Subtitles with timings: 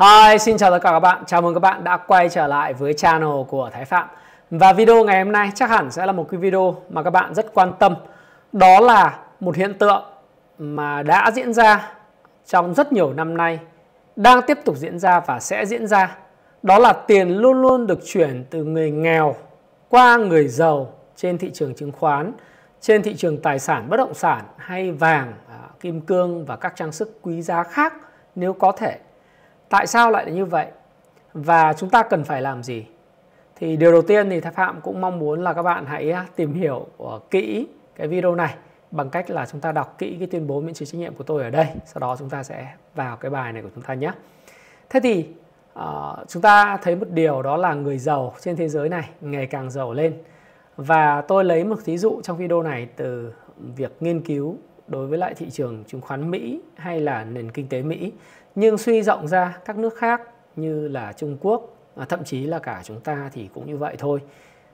[0.00, 1.22] Hi, xin chào tất cả các bạn.
[1.26, 4.08] Chào mừng các bạn đã quay trở lại với channel của Thái Phạm.
[4.50, 7.34] Và video ngày hôm nay chắc hẳn sẽ là một cái video mà các bạn
[7.34, 7.94] rất quan tâm.
[8.52, 10.02] Đó là một hiện tượng
[10.58, 11.92] mà đã diễn ra
[12.46, 13.58] trong rất nhiều năm nay,
[14.16, 16.16] đang tiếp tục diễn ra và sẽ diễn ra.
[16.62, 19.34] Đó là tiền luôn luôn được chuyển từ người nghèo
[19.88, 22.32] qua người giàu trên thị trường chứng khoán,
[22.80, 26.72] trên thị trường tài sản bất động sản hay vàng, à, kim cương và các
[26.76, 27.94] trang sức quý giá khác
[28.34, 28.98] nếu có thể
[29.74, 30.66] tại sao lại là như vậy?
[31.32, 32.86] Và chúng ta cần phải làm gì?
[33.56, 36.54] Thì điều đầu tiên thì Thái Phạm cũng mong muốn là các bạn hãy tìm
[36.54, 37.66] hiểu ờ, kỹ
[37.96, 38.54] cái video này
[38.90, 41.24] bằng cách là chúng ta đọc kỹ cái tuyên bố miễn trừ trách nhiệm của
[41.24, 41.66] tôi ở đây.
[41.84, 44.12] Sau đó chúng ta sẽ vào cái bài này của chúng ta nhé.
[44.90, 45.26] Thế thì
[45.78, 49.46] uh, chúng ta thấy một điều đó là người giàu trên thế giới này ngày
[49.46, 50.14] càng giàu lên.
[50.76, 53.32] Và tôi lấy một thí dụ trong video này từ
[53.76, 57.68] việc nghiên cứu đối với lại thị trường chứng khoán Mỹ hay là nền kinh
[57.68, 58.12] tế Mỹ
[58.54, 60.22] nhưng suy rộng ra các nước khác
[60.56, 63.96] như là Trung Quốc à, thậm chí là cả chúng ta thì cũng như vậy
[63.98, 64.20] thôi.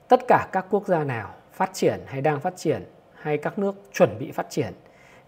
[0.09, 2.83] Tất cả các quốc gia nào phát triển hay đang phát triển
[3.15, 4.73] hay các nước chuẩn bị phát triển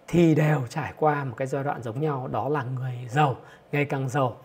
[0.08, 3.36] thì đều trải qua một cái giai đoạn giống nhau, đó là người giàu
[3.72, 4.36] ngày càng giàu.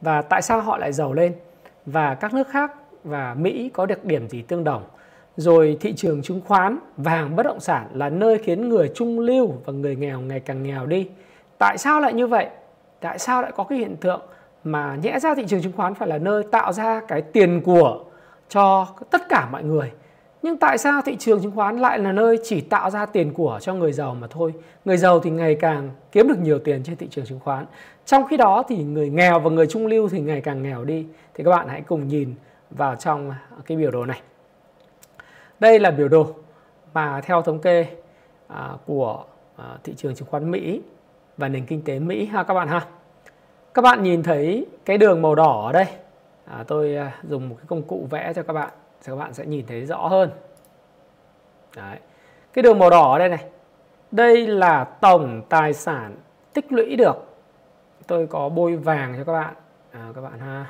[0.00, 1.34] Và tại sao họ lại giàu lên?
[1.86, 2.72] Và các nước khác
[3.04, 4.84] và Mỹ có được điểm gì tương đồng?
[5.36, 9.54] Rồi thị trường chứng khoán, vàng bất động sản là nơi khiến người trung lưu
[9.64, 11.08] và người nghèo ngày càng nghèo đi.
[11.58, 12.48] Tại sao lại như vậy?
[13.00, 14.20] Tại sao lại có cái hiện tượng
[14.64, 18.04] mà nhẽ ra thị trường chứng khoán phải là nơi tạo ra cái tiền của
[18.48, 19.92] cho tất cả mọi người?
[20.42, 23.58] Nhưng tại sao thị trường chứng khoán lại là nơi chỉ tạo ra tiền của
[23.62, 24.54] cho người giàu mà thôi?
[24.84, 27.66] Người giàu thì ngày càng kiếm được nhiều tiền trên thị trường chứng khoán.
[28.06, 31.06] Trong khi đó thì người nghèo và người trung lưu thì ngày càng nghèo đi.
[31.34, 32.34] Thì các bạn hãy cùng nhìn
[32.70, 33.32] vào trong
[33.66, 34.20] cái biểu đồ này.
[35.60, 36.26] Đây là biểu đồ
[36.94, 37.86] mà theo thống kê
[38.48, 39.24] à, của
[39.56, 40.80] à, thị trường chứng khoán Mỹ
[41.36, 42.86] và nền kinh tế Mỹ ha các bạn ha.
[43.74, 45.86] Các bạn nhìn thấy cái đường màu đỏ ở đây.
[46.44, 48.70] À, tôi à, dùng một cái công cụ vẽ cho các bạn,
[49.02, 50.30] thì các bạn sẽ nhìn thấy rõ hơn.
[51.76, 51.98] Đấy.
[52.52, 53.44] Cái đường màu đỏ ở đây này.
[54.10, 56.16] Đây là tổng tài sản
[56.52, 57.16] tích lũy được.
[58.06, 59.54] Tôi có bôi vàng cho các bạn.
[59.92, 60.66] À, các bạn ha.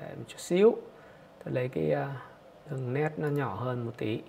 [0.00, 0.76] Để một chút xíu.
[1.44, 2.08] Tôi lấy cái à,
[2.70, 4.22] đường nét nó nhỏ hơn một tí.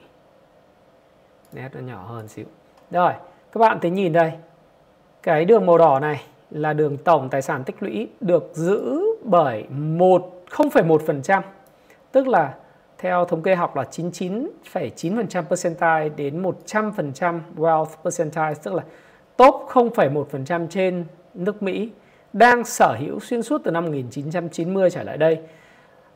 [1.53, 2.45] Nét nó nhỏ hơn xíu.
[2.91, 3.13] Rồi,
[3.51, 4.31] các bạn thấy nhìn đây
[5.23, 6.21] cái đường màu đỏ này
[6.51, 11.41] là đường tổng tài sản tích lũy được giữ bởi 1 0,1%,
[12.11, 12.53] tức là
[12.97, 18.83] theo thống kê học là 99,9% percentile đến 100% wealth percentile, tức là
[19.37, 21.91] top 0,1% trên nước Mỹ
[22.33, 25.39] đang sở hữu xuyên suốt từ năm 1990 trở lại đây.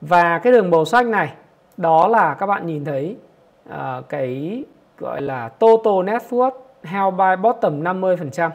[0.01, 1.33] Và cái đường màu xanh này
[1.77, 3.15] đó là các bạn nhìn thấy
[3.69, 3.75] uh,
[4.09, 4.63] cái
[4.97, 6.51] gọi là total net worth
[6.83, 8.49] held by bottom 50%.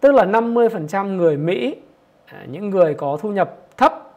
[0.00, 1.76] Tức là 50% người Mỹ,
[2.26, 4.12] à, những người có thu nhập thấp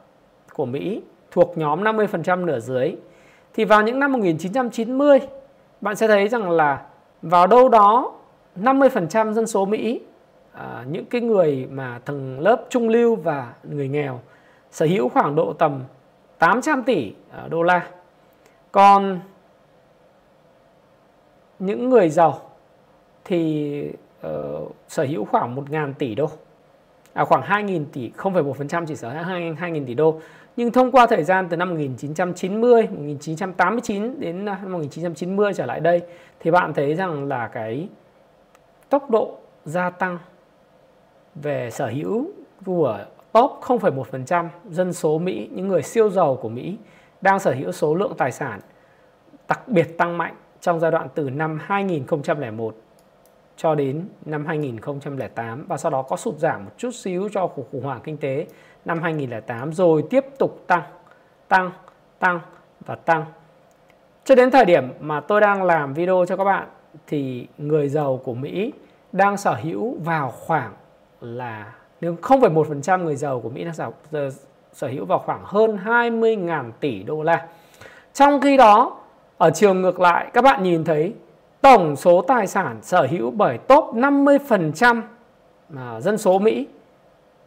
[0.53, 1.01] của Mỹ
[1.31, 2.95] thuộc nhóm 50% nửa dưới.
[3.53, 5.19] Thì vào những năm 1990,
[5.81, 6.85] bạn sẽ thấy rằng là
[7.21, 8.13] vào đâu đó
[8.55, 10.01] 50% dân số Mỹ,
[10.51, 14.19] à, những cái người mà tầng lớp trung lưu và người nghèo
[14.71, 15.83] sở hữu khoảng độ tầm
[16.39, 17.87] 800 tỷ à, đô la.
[18.71, 19.19] Còn
[21.59, 22.41] những người giàu
[23.25, 23.91] thì
[24.27, 26.29] uh, sở hữu khoảng 1.000 tỷ đô.
[27.13, 30.19] À, khoảng 2.000 tỷ, 0,1% chỉ sở hữu 2.000 tỷ đô.
[30.55, 36.01] Nhưng thông qua thời gian từ năm 1990, 1989 đến năm 1990 trở lại đây
[36.39, 37.89] thì bạn thấy rằng là cái
[38.89, 40.17] tốc độ gia tăng
[41.35, 42.31] về sở hữu
[42.65, 42.99] của
[43.31, 46.77] top 0,1% dân số Mỹ, những người siêu giàu của Mỹ
[47.21, 48.59] đang sở hữu số lượng tài sản
[49.47, 52.75] đặc biệt tăng mạnh trong giai đoạn từ năm 2001
[53.61, 57.71] cho đến năm 2008 và sau đó có sụt giảm một chút xíu cho cuộc
[57.71, 58.47] khủng hoảng kinh tế
[58.85, 60.81] năm 2008 rồi tiếp tục tăng,
[61.47, 61.71] tăng,
[62.19, 62.39] tăng
[62.85, 63.25] và tăng.
[64.25, 66.67] Cho đến thời điểm mà tôi đang làm video cho các bạn
[67.07, 68.73] thì người giàu của Mỹ
[69.11, 70.73] đang sở hữu vào khoảng
[71.21, 73.91] là nếu 0,1% người giàu của Mỹ đang sở,
[74.73, 77.47] sở hữu vào khoảng hơn 20.000 tỷ đô la.
[78.13, 78.99] Trong khi đó,
[79.37, 81.13] ở chiều ngược lại các bạn nhìn thấy
[81.61, 85.01] tổng số tài sản sở hữu bởi top 50%
[85.69, 86.67] mà dân số Mỹ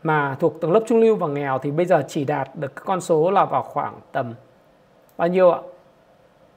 [0.03, 3.01] mà thuộc tầng lớp trung lưu và nghèo thì bây giờ chỉ đạt được con
[3.01, 4.35] số là vào khoảng tầm
[5.17, 5.59] bao nhiêu ạ?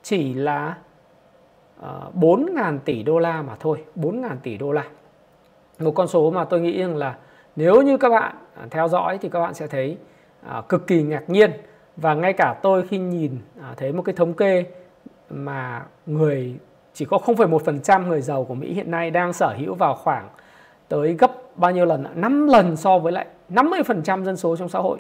[0.04, 0.78] Chỉ là
[1.82, 4.84] ờ, uh, 4.000 tỷ đô la mà thôi, 4.000 tỷ đô la.
[5.80, 7.16] Một con số mà tôi nghĩ rằng là
[7.56, 9.98] nếu như các bạn à, theo dõi thì các bạn sẽ thấy
[10.58, 11.52] uh, cực kỳ ngạc nhiên
[11.98, 14.66] và ngay cả tôi khi nhìn uh, thấy một cái thống kê
[15.30, 16.56] mà người
[16.96, 20.30] chỉ có 0,1% người giàu của Mỹ hiện nay đang sở hữu vào khoảng
[20.88, 24.80] tới gấp bao nhiêu lần 5 lần so với lại 50% dân số trong xã
[24.80, 25.00] hội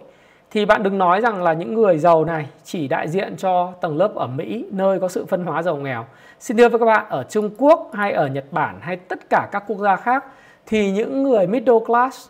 [0.51, 3.97] thì bạn đừng nói rằng là những người giàu này chỉ đại diện cho tầng
[3.97, 6.05] lớp ở Mỹ nơi có sự phân hóa giàu nghèo.
[6.39, 9.49] Xin thưa với các bạn ở Trung Quốc hay ở Nhật Bản hay tất cả
[9.51, 10.25] các quốc gia khác
[10.65, 12.29] thì những người middle class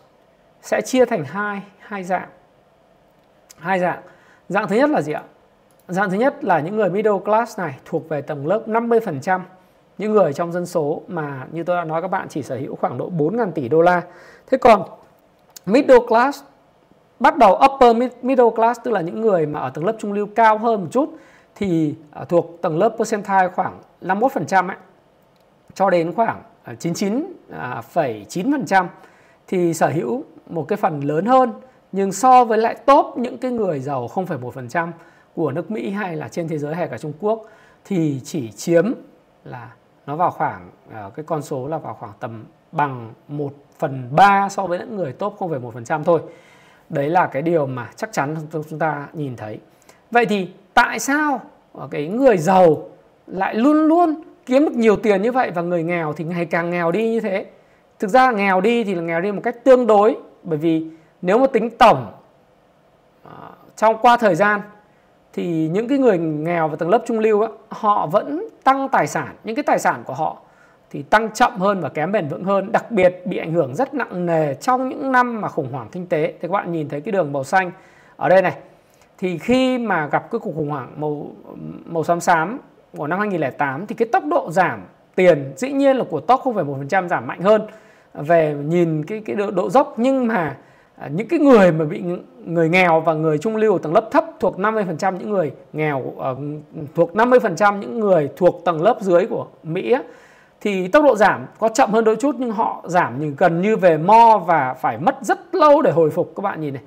[0.62, 2.28] sẽ chia thành hai hai dạng.
[3.58, 4.02] Hai dạng.
[4.48, 5.22] Dạng thứ nhất là gì ạ?
[5.88, 9.40] Dạng thứ nhất là những người middle class này thuộc về tầng lớp 50%
[9.98, 12.76] những người trong dân số mà như tôi đã nói các bạn chỉ sở hữu
[12.76, 14.02] khoảng độ 4.000 tỷ đô la.
[14.46, 14.82] Thế còn
[15.66, 16.42] middle class
[17.20, 20.26] bắt đầu upper middle class tức là những người mà ở tầng lớp trung lưu
[20.34, 21.16] cao hơn một chút
[21.54, 24.76] thì à, thuộc tầng lớp percentile khoảng 51% ấy
[25.74, 28.88] cho đến khoảng à, 99,9% à,
[29.46, 31.52] thì sở hữu một cái phần lớn hơn
[31.92, 34.88] nhưng so với lại top những cái người giàu 0,1%
[35.34, 37.42] của nước Mỹ hay là trên thế giới hay cả Trung Quốc
[37.84, 38.92] thì chỉ chiếm
[39.44, 39.70] là
[40.06, 44.48] nó vào khoảng à, cái con số là vào khoảng tầm bằng 1 phần 3
[44.48, 46.20] so với những người top 0,1% thôi.
[46.88, 49.60] Đấy là cái điều mà chắc chắn chúng ta nhìn thấy.
[50.10, 51.40] Vậy thì tại sao
[51.78, 52.88] à, cái người giàu
[53.26, 56.70] lại luôn luôn kiếm được nhiều tiền như vậy và người nghèo thì ngày càng
[56.70, 57.46] nghèo đi như thế?
[57.98, 60.86] Thực ra nghèo đi thì là nghèo đi một cách tương đối bởi vì
[61.22, 62.12] nếu mà tính tổng
[63.26, 63.32] uh,
[63.76, 64.60] trong qua thời gian
[65.36, 69.06] thì những cái người nghèo và tầng lớp trung lưu á, họ vẫn tăng tài
[69.06, 69.34] sản.
[69.44, 70.36] Những cái tài sản của họ
[70.90, 73.94] thì tăng chậm hơn và kém bền vững hơn đặc biệt bị ảnh hưởng rất
[73.94, 76.26] nặng nề trong những năm mà khủng hoảng kinh tế.
[76.26, 77.70] Thì các bạn nhìn thấy cái đường màu xanh
[78.16, 78.56] ở đây này
[79.18, 81.30] thì khi mà gặp cái cuộc khủng hoảng màu
[81.84, 82.58] màu xám xám
[82.96, 84.80] của năm 2008 thì cái tốc độ giảm
[85.14, 87.62] tiền dĩ nhiên là của top 0,1% giảm mạnh hơn
[88.14, 89.94] về nhìn cái cái độ, độ dốc.
[89.96, 90.56] Nhưng mà
[90.98, 92.02] À, những cái người mà bị
[92.44, 95.98] người nghèo và người trung lưu ở tầng lớp thấp thuộc 50% những người nghèo
[95.98, 96.38] uh,
[96.94, 100.02] thuộc 50% những người thuộc tầng lớp dưới của Mỹ á,
[100.60, 103.76] thì tốc độ giảm có chậm hơn đôi chút nhưng họ giảm như gần như
[103.76, 106.82] về mo và phải mất rất lâu để hồi phục các bạn nhìn này.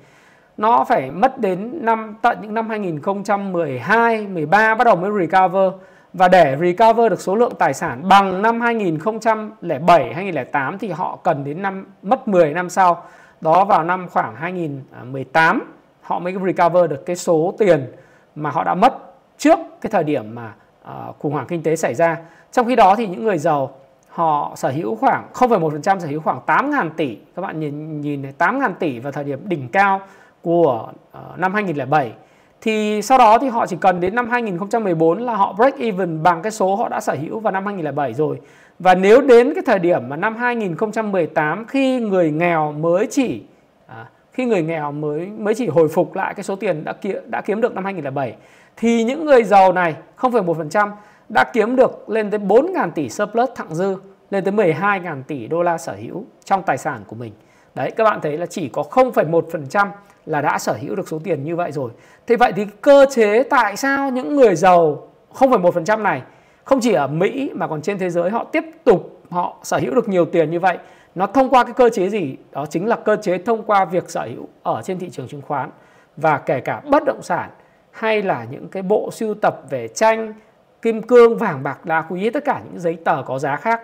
[0.56, 5.72] Nó phải mất đến năm tận những năm 2012, 13 bắt đầu mới recover
[6.12, 11.44] và để recover được số lượng tài sản bằng năm 2007, 2008 thì họ cần
[11.44, 13.04] đến năm mất 10 năm sau
[13.40, 15.72] đó vào năm khoảng 2018
[16.02, 17.92] họ mới recover được cái số tiền
[18.34, 21.94] mà họ đã mất trước cái thời điểm mà uh, khủng hoảng kinh tế xảy
[21.94, 22.16] ra.
[22.52, 23.70] Trong khi đó thì những người giàu
[24.08, 27.16] họ sở hữu khoảng 0,1% sở hữu khoảng 8.000 tỷ.
[27.36, 30.00] Các bạn nhìn nhìn này 8.000 tỷ vào thời điểm đỉnh cao
[30.42, 30.88] của
[31.18, 32.12] uh, năm 2007.
[32.60, 36.42] Thì sau đó thì họ chỉ cần đến năm 2014 là họ break even bằng
[36.42, 38.40] cái số họ đã sở hữu vào năm 2007 rồi.
[38.80, 43.42] Và nếu đến cái thời điểm mà năm 2018 khi người nghèo mới chỉ
[43.86, 47.16] à, khi người nghèo mới mới chỉ hồi phục lại cái số tiền đã kiếm,
[47.26, 48.36] đã kiếm được năm 2007
[48.76, 50.90] thì những người giàu này 0,1%
[51.28, 53.96] đã kiếm được lên tới 4.000 tỷ surplus thặng dư
[54.30, 57.32] lên tới 12.000 tỷ đô la sở hữu trong tài sản của mình.
[57.74, 59.88] Đấy các bạn thấy là chỉ có 0,1%
[60.26, 61.90] là đã sở hữu được số tiền như vậy rồi.
[62.26, 66.22] Thế vậy thì cơ chế tại sao những người giàu 0,1% này
[66.70, 69.94] không chỉ ở Mỹ mà còn trên thế giới họ tiếp tục họ sở hữu
[69.94, 70.78] được nhiều tiền như vậy.
[71.14, 72.36] Nó thông qua cái cơ chế gì?
[72.52, 75.42] Đó chính là cơ chế thông qua việc sở hữu ở trên thị trường chứng
[75.42, 75.70] khoán
[76.16, 77.50] và kể cả bất động sản
[77.90, 80.34] hay là những cái bộ sưu tập về tranh
[80.82, 83.82] kim cương vàng bạc đá quý tất cả những giấy tờ có giá khác.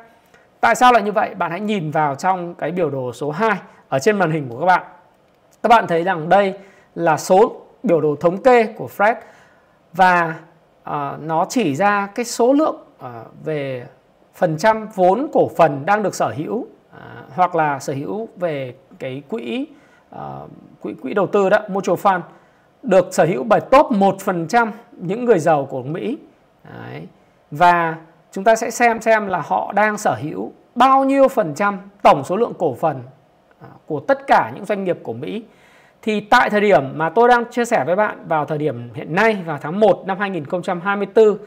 [0.61, 1.35] Tại sao lại như vậy?
[1.35, 3.57] Bạn hãy nhìn vào trong cái biểu đồ số 2
[3.89, 4.83] ở trên màn hình của các bạn.
[5.63, 6.55] Các bạn thấy rằng đây
[6.95, 9.15] là số biểu đồ thống kê của Fred
[9.93, 10.35] và
[10.91, 13.87] uh, nó chỉ ra cái số lượng À, về
[14.35, 18.75] phần trăm vốn cổ phần đang được sở hữu à, hoặc là sở hữu về
[18.99, 19.67] cái quỹ
[20.11, 20.41] à,
[20.81, 22.21] quỹ quỹ đầu tư đó, mutual fund,
[22.83, 26.19] được sở hữu bởi top 1% những người giàu của Mỹ.
[26.65, 27.07] Đấy.
[27.51, 27.97] Và
[28.33, 32.25] chúng ta sẽ xem xem là họ đang sở hữu bao nhiêu phần trăm tổng
[32.25, 33.03] số lượng cổ phần
[33.87, 35.43] của tất cả những doanh nghiệp của Mỹ
[36.03, 39.15] thì tại thời điểm mà tôi đang chia sẻ với bạn vào thời điểm hiện
[39.15, 41.39] nay, vào tháng 1 năm 2024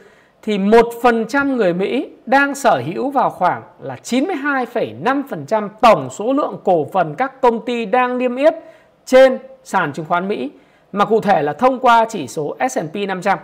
[0.41, 6.87] thì 1% người Mỹ đang sở hữu vào khoảng là 92,5% tổng số lượng cổ
[6.93, 8.53] phần các công ty đang niêm yết
[9.05, 10.51] trên sàn chứng khoán Mỹ
[10.91, 13.39] mà cụ thể là thông qua chỉ số S&P 500.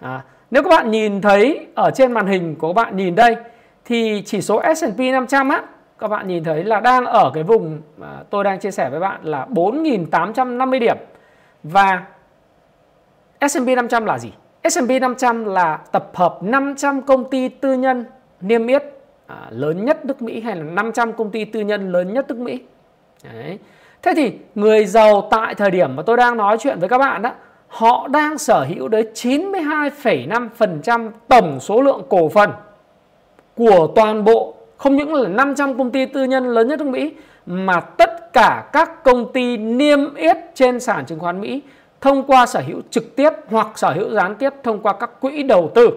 [0.00, 0.20] À,
[0.50, 3.36] nếu các bạn nhìn thấy ở trên màn hình của các bạn nhìn đây
[3.84, 5.62] thì chỉ số S&P 500 á
[5.98, 9.00] các bạn nhìn thấy là đang ở cái vùng mà tôi đang chia sẻ với
[9.00, 10.96] bạn là 4.850 điểm
[11.62, 12.02] và
[13.48, 14.32] S&P 500 là gì?
[14.70, 18.04] S&P 500 là tập hợp 500 công ty tư nhân
[18.40, 18.82] niêm yết
[19.26, 22.38] à, lớn nhất nước Mỹ hay là 500 công ty tư nhân lớn nhất nước
[22.38, 22.60] Mỹ.
[23.24, 23.58] Đấy.
[24.02, 27.22] Thế thì người giàu tại thời điểm mà tôi đang nói chuyện với các bạn
[27.22, 27.32] đó,
[27.68, 32.50] họ đang sở hữu đến 92,5% tổng số lượng cổ phần
[33.56, 37.12] của toàn bộ không những là 500 công ty tư nhân lớn nhất nước Mỹ
[37.46, 41.62] mà tất cả các công ty niêm yết trên sàn chứng khoán Mỹ
[42.02, 45.42] thông qua sở hữu trực tiếp hoặc sở hữu gián tiếp thông qua các quỹ
[45.42, 45.90] đầu tư.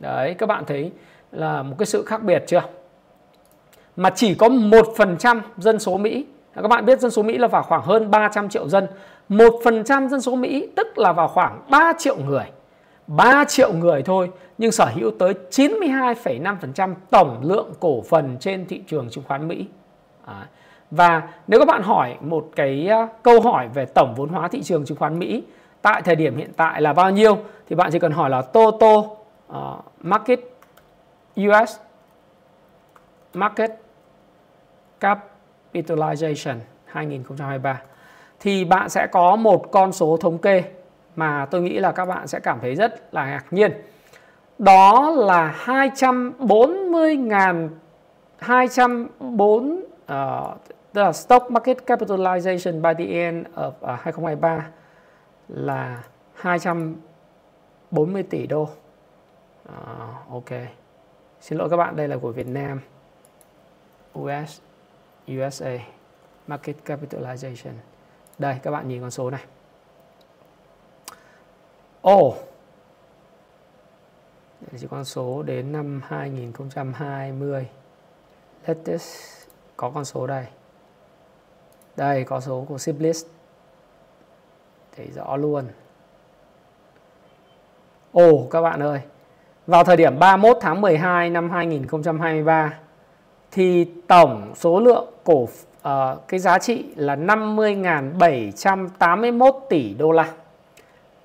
[0.00, 0.92] Đấy, các bạn thấy
[1.32, 2.62] là một cái sự khác biệt chưa?
[3.96, 6.26] Mà chỉ có 1% dân số Mỹ.
[6.54, 8.86] Các bạn biết dân số Mỹ là vào khoảng hơn 300 triệu dân.
[9.28, 12.44] 1% dân số Mỹ tức là vào khoảng 3 triệu người.
[13.06, 18.82] 3 triệu người thôi nhưng sở hữu tới 92,5% tổng lượng cổ phần trên thị
[18.86, 19.66] trường chứng khoán Mỹ.
[20.24, 20.46] À,
[20.92, 24.62] và nếu các bạn hỏi một cái ờ, câu hỏi về tổng vốn hóa thị
[24.62, 25.42] trường chứng khoán Mỹ
[25.82, 28.96] tại thời điểm hiện tại là bao nhiêu thì bạn chỉ cần hỏi là total
[28.96, 29.18] uh,
[29.48, 30.40] ờ, market
[31.40, 31.76] US
[33.34, 33.70] market
[35.00, 37.82] capitalization 2023
[38.40, 40.64] thì bạn sẽ có một con số thống kê
[41.16, 43.72] mà tôi nghĩ là các bạn sẽ cảm thấy rất là ngạc nhiên.
[44.58, 47.70] Đó là 240 ngàn
[48.38, 49.82] 204
[50.12, 50.58] uh,
[50.92, 54.70] tức là stock market capitalization by the end of à, uh, 2023
[55.48, 56.02] là
[56.34, 58.62] 240 tỷ đô.
[58.62, 60.50] Uh, ok.
[61.40, 62.80] Xin lỗi các bạn, đây là của Việt Nam.
[64.18, 64.60] US
[65.28, 65.78] USA
[66.46, 67.72] market capitalization.
[68.38, 69.44] Đây các bạn nhìn con số này.
[72.02, 72.28] Ồ.
[72.28, 72.34] Oh.
[74.60, 77.68] Đây chỉ con số đến năm 2020.
[78.66, 79.46] Latest
[79.76, 80.46] có con số đây.
[81.96, 83.26] Đây có số của ship list.
[84.96, 85.64] Thấy rõ luôn.
[88.12, 89.00] Ồ oh, các bạn ơi.
[89.66, 92.78] Vào thời điểm 31 tháng 12 năm 2023
[93.50, 95.50] thì tổng số lượng cổ uh,
[96.28, 100.32] cái giá trị là 50.781 tỷ đô la.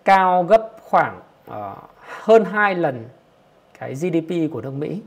[0.05, 1.19] Cao gấp khoảng
[1.49, 1.55] uh,
[1.99, 3.05] hơn 2 lần
[3.79, 5.01] cái GDP của nước Mỹ.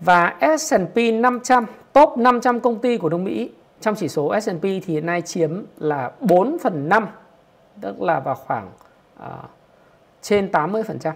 [0.00, 3.50] Và S&P 500, top 500 công ty của nước Mỹ
[3.82, 7.08] trong chỉ số S&P thì hiện nay chiếm là 4 phần 5,
[7.80, 8.70] tức là vào khoảng
[9.18, 9.24] uh,
[10.22, 11.12] trên 80%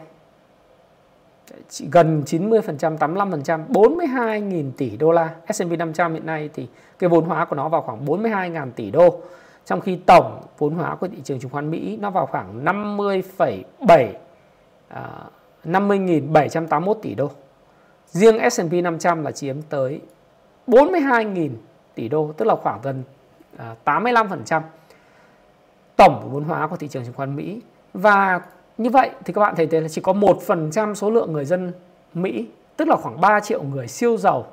[1.93, 5.35] gần 90%, 85%, 42.000 tỷ đô la.
[5.55, 6.69] S&P 500 hiện nay thì
[6.99, 9.21] cái vốn hóa của nó vào khoảng 42.000 tỷ đô.
[9.65, 14.09] Trong khi tổng vốn hóa của thị trường chứng khoán Mỹ nó vào khoảng 50,7
[14.91, 14.97] uh,
[15.65, 17.31] 50.781 tỷ đô.
[18.07, 20.01] Riêng S&P 500 là chiếm tới
[20.67, 21.51] 42.000
[21.97, 23.03] tỷ đô, tức là khoảng gần
[23.57, 24.63] à, 85%
[25.97, 27.61] tổng vốn hóa của thị trường chứng khoán Mỹ.
[27.95, 28.41] Và
[28.79, 31.73] như vậy thì các bạn thấy thế là chỉ có 1% số lượng người dân
[32.15, 34.47] Mỹ, tức là khoảng 3 triệu người siêu giàu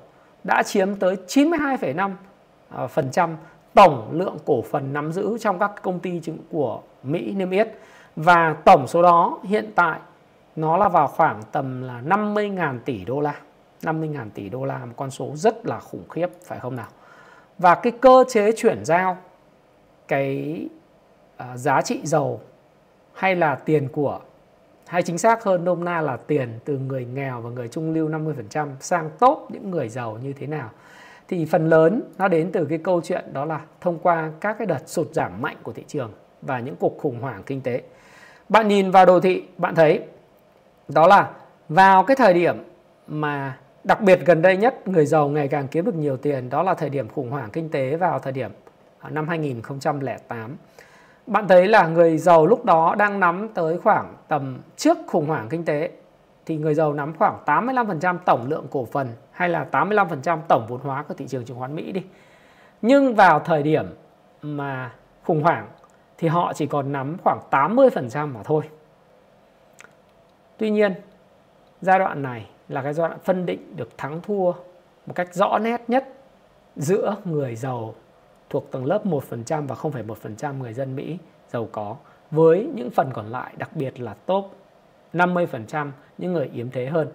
[0.44, 3.36] đã chiếm tới 92,5%
[3.74, 6.22] tổng lượng cổ phần nắm giữ trong các công ty
[6.52, 7.68] của Mỹ niêm yết
[8.16, 10.00] và tổng số đó hiện tại
[10.56, 13.36] nó là vào khoảng tầm là 50.000 tỷ đô la.
[13.82, 16.88] 50.000 tỷ đô la một con số rất là khủng khiếp phải không nào?
[17.58, 19.18] Và cái cơ chế chuyển giao
[20.08, 20.68] cái
[21.38, 22.42] uh, giá trị dầu
[23.14, 24.20] hay là tiền của
[24.88, 28.10] hay chính xác hơn nôm na là tiền từ người nghèo và người trung lưu
[28.10, 30.70] 50% sang tốt những người giàu như thế nào
[31.28, 34.68] thì phần lớn nó đến từ cái câu chuyện đó là thông qua các cái
[34.68, 37.82] đợt sụt giảm mạnh của thị trường và những cuộc khủng hoảng kinh tế.
[38.50, 40.02] Bạn nhìn vào đồ thị, bạn thấy
[40.88, 41.32] đó là
[41.70, 42.64] vào cái thời điểm
[43.08, 46.64] mà đặc biệt gần đây nhất người giàu ngày càng kiếm được nhiều tiền đó
[46.64, 48.52] là thời điểm khủng hoảng kinh tế vào thời điểm
[49.00, 50.58] à, năm 2008
[51.28, 55.48] bạn thấy là người giàu lúc đó đang nắm tới khoảng tầm trước khủng hoảng
[55.50, 55.90] kinh tế
[56.46, 60.80] thì người giàu nắm khoảng 85% tổng lượng cổ phần hay là 85% tổng vốn
[60.80, 62.04] hóa của thị trường chứng khoán Mỹ đi.
[62.82, 63.86] Nhưng vào thời điểm
[64.42, 64.92] mà
[65.24, 65.68] khủng hoảng
[66.18, 68.64] thì họ chỉ còn nắm khoảng 80% mà thôi.
[70.58, 70.94] Tuy nhiên,
[71.82, 74.52] giai đoạn này là cái giai đoạn phân định được thắng thua
[75.06, 76.08] một cách rõ nét nhất
[76.76, 77.96] giữa người giàu
[78.50, 81.18] thuộc tầng lớp 1% và 0,1% người dân Mỹ
[81.50, 81.96] giàu có
[82.32, 84.52] với những phần còn lại đặc biệt là top
[85.14, 87.08] 50% những người yếm thế hơn.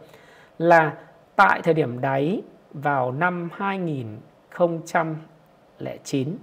[0.58, 0.94] Là
[1.36, 6.36] tại thời điểm đáy vào năm 2009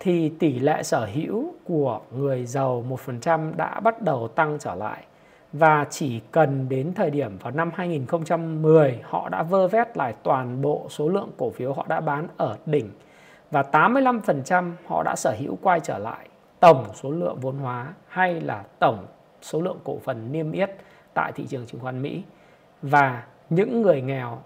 [0.00, 5.04] thì tỷ lệ sở hữu của người giàu 1% đã bắt đầu tăng trở lại
[5.52, 10.62] và chỉ cần đến thời điểm vào năm 2010 họ đã vơ vét lại toàn
[10.62, 12.90] bộ số lượng cổ phiếu họ đã bán ở đỉnh
[13.50, 16.28] và 85% họ đã sở hữu quay trở lại
[16.60, 19.06] tổng số lượng vốn hóa hay là tổng
[19.42, 20.70] số lượng cổ phần niêm yết
[21.14, 22.22] tại thị trường chứng khoán Mỹ
[22.82, 24.42] và những người nghèo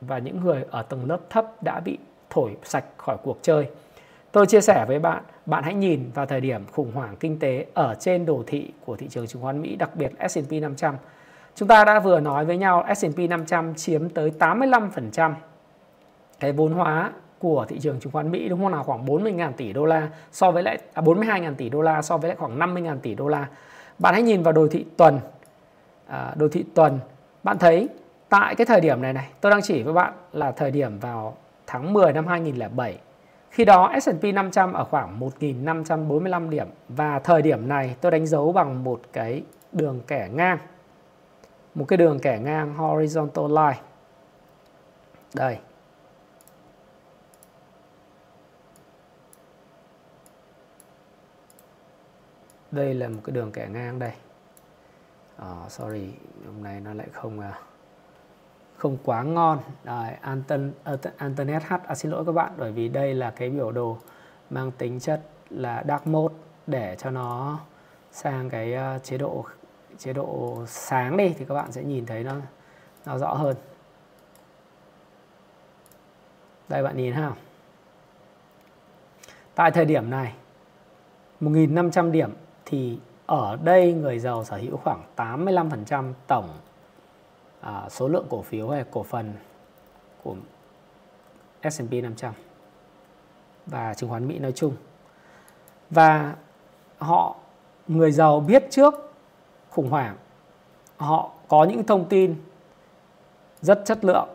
[0.00, 1.98] và những người ở tầng lớp thấp đã bị
[2.30, 3.68] thổi sạch khỏi cuộc chơi.
[4.32, 7.66] Tôi chia sẻ với bạn, bạn hãy nhìn vào thời điểm khủng hoảng kinh tế
[7.74, 10.94] ở trên đồ thị của thị trường chứng khoán Mỹ, đặc biệt S&P 500.
[11.54, 15.32] Chúng ta đã vừa nói với nhau S&P 500 chiếm tới 85%
[16.40, 19.72] cái vốn hóa của thị trường chứng khoán Mỹ đúng không nào khoảng 40.000 tỷ
[19.72, 22.98] đô la so với lại à, 42.000 tỷ đô la so với lại khoảng 50.000
[22.98, 23.46] tỷ đô la.
[23.98, 25.20] Bạn hãy nhìn vào đồ thị tuần.
[26.06, 26.98] À, đồ thị tuần
[27.42, 27.88] bạn thấy
[28.28, 31.36] tại cái thời điểm này này tôi đang chỉ với bạn là thời điểm vào
[31.66, 32.98] tháng 10 năm 2007
[33.50, 38.52] khi đó S&P 500 ở khoảng 1.545 điểm và thời điểm này tôi đánh dấu
[38.52, 40.58] bằng một cái đường kẻ ngang.
[41.74, 43.82] Một cái đường kẻ ngang horizontal line.
[45.34, 45.58] Đây.
[52.70, 54.12] Đây là một cái đường kẻ ngang đây.
[55.42, 56.10] Oh, sorry,
[56.46, 57.67] hôm nay nó lại không uh,
[58.78, 59.58] không quá ngon.
[59.84, 63.50] Đấy, Anton, ờ, Antonet H à, xin lỗi các bạn bởi vì đây là cái
[63.50, 63.98] biểu đồ
[64.50, 66.34] mang tính chất là dark mode
[66.66, 67.58] để cho nó
[68.12, 69.44] sang cái uh, chế độ
[69.98, 72.34] chế độ sáng đi thì các bạn sẽ nhìn thấy nó
[73.06, 73.56] nó rõ hơn.
[76.68, 77.32] Đây bạn nhìn ha.
[79.54, 80.34] Tại thời điểm này
[81.40, 82.30] 1.500 điểm
[82.64, 86.48] thì ở đây người giàu sở hữu khoảng 85% tổng
[87.60, 89.32] à, số lượng cổ phiếu hay cổ phần
[90.22, 90.36] của
[91.62, 92.32] S&P 500
[93.66, 94.76] và chứng khoán Mỹ nói chung.
[95.90, 96.34] Và
[96.98, 97.36] họ
[97.88, 98.94] người giàu biết trước
[99.70, 100.16] khủng hoảng.
[100.96, 102.42] Họ có những thông tin
[103.60, 104.28] rất chất lượng.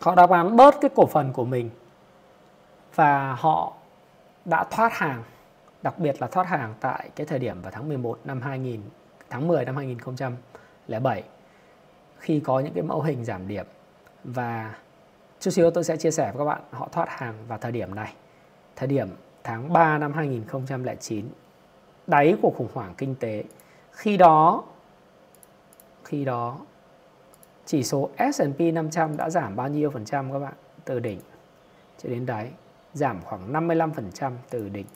[0.00, 1.70] Họ đã bán bớt cái cổ phần của mình
[2.94, 3.72] và họ
[4.44, 5.22] đã thoát hàng,
[5.82, 8.80] đặc biệt là thoát hàng tại cái thời điểm vào tháng 11 năm 2000,
[9.30, 11.22] tháng 10 năm 2007
[12.20, 13.66] khi có những cái mẫu hình giảm điểm.
[14.24, 14.74] Và
[15.40, 17.94] chút xíu tôi sẽ chia sẻ với các bạn, họ thoát hàng vào thời điểm
[17.94, 18.14] này.
[18.76, 19.08] Thời điểm
[19.44, 21.28] tháng 3 năm 2009
[22.06, 23.44] đáy của khủng hoảng kinh tế.
[23.92, 24.64] Khi đó
[26.10, 26.58] khi đó,
[27.66, 30.54] chỉ số S&P 500 đã giảm bao nhiêu phần trăm các bạn?
[30.84, 31.20] Từ đỉnh
[31.98, 32.50] cho đến đáy,
[32.94, 34.86] giảm khoảng 55% từ đỉnh.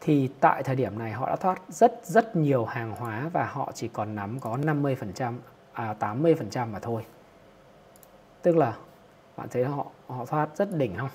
[0.00, 3.72] Thì tại thời điểm này họ đã thoát rất rất nhiều hàng hóa và họ
[3.74, 5.34] chỉ còn nắm có 50%
[5.78, 7.02] à, 80% mà thôi.
[8.42, 8.76] Tức là
[9.36, 11.10] bạn thấy họ họ thoát rất đỉnh không?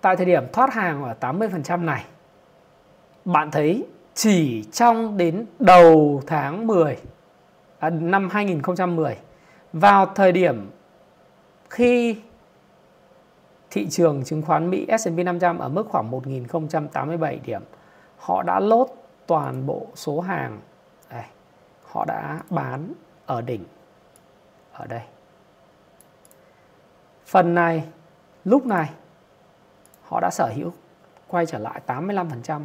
[0.00, 2.04] Tại thời điểm thoát hàng ở 80% này
[3.24, 6.96] bạn thấy chỉ trong đến đầu tháng 10
[7.78, 9.16] à, năm 2010
[9.72, 10.70] vào thời điểm
[11.70, 12.16] khi
[13.70, 17.62] thị trường chứng khoán Mỹ S&P 500 ở mức khoảng 1087 điểm
[18.16, 18.88] họ đã lốt
[19.26, 20.60] toàn bộ số hàng.
[21.10, 21.24] Đây,
[21.90, 22.92] họ đã bán
[23.26, 23.64] ở đỉnh
[24.72, 25.02] ở đây
[27.26, 27.88] phần này
[28.44, 28.90] lúc này
[30.02, 30.72] họ đã sở hữu
[31.28, 32.64] quay trở lại 85%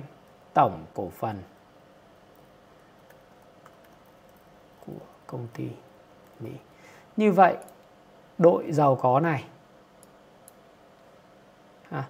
[0.53, 1.41] tổng cổ phần
[4.85, 5.69] của công ty
[6.39, 6.51] Mỹ.
[7.17, 7.57] Như vậy,
[8.37, 9.43] đội giàu có này
[11.89, 12.03] à,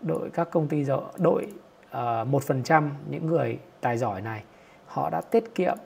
[0.00, 1.52] đội các công ty giàu đội
[1.90, 4.44] ờ, một phần trăm những người tài giỏi này
[4.86, 5.76] họ đã tiết kiệm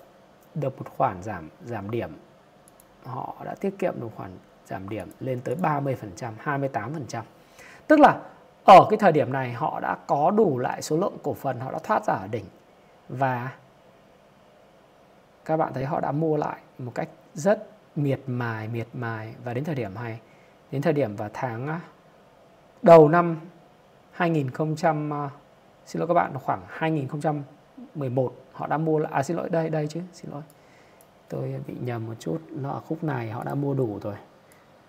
[0.61, 2.11] được một khoản giảm giảm điểm.
[3.05, 4.31] Họ đã tiết kiệm được khoản
[4.67, 5.95] giảm điểm lên tới 30%,
[6.45, 7.23] 28%.
[7.87, 8.21] Tức là
[8.65, 11.73] ở cái thời điểm này họ đã có đủ lại số lượng cổ phần họ
[11.73, 12.45] đã thoát ra ở đỉnh.
[13.09, 13.53] Và
[15.45, 19.35] các bạn thấy họ đã mua lại một cách rất miệt mài miệt mài.
[19.45, 20.21] Và đến thời điểm này
[20.71, 21.81] đến thời điểm vào tháng à,
[22.83, 23.37] đầu năm
[24.11, 24.51] 2000
[25.11, 25.31] à,
[25.87, 29.87] xin lỗi các bạn khoảng 2011 họ đã mua lại à xin lỗi đây đây
[29.87, 30.43] chứ xin lỗi.
[31.29, 34.15] Tôi bị nhầm một chút nó ở khúc này họ đã mua đủ rồi.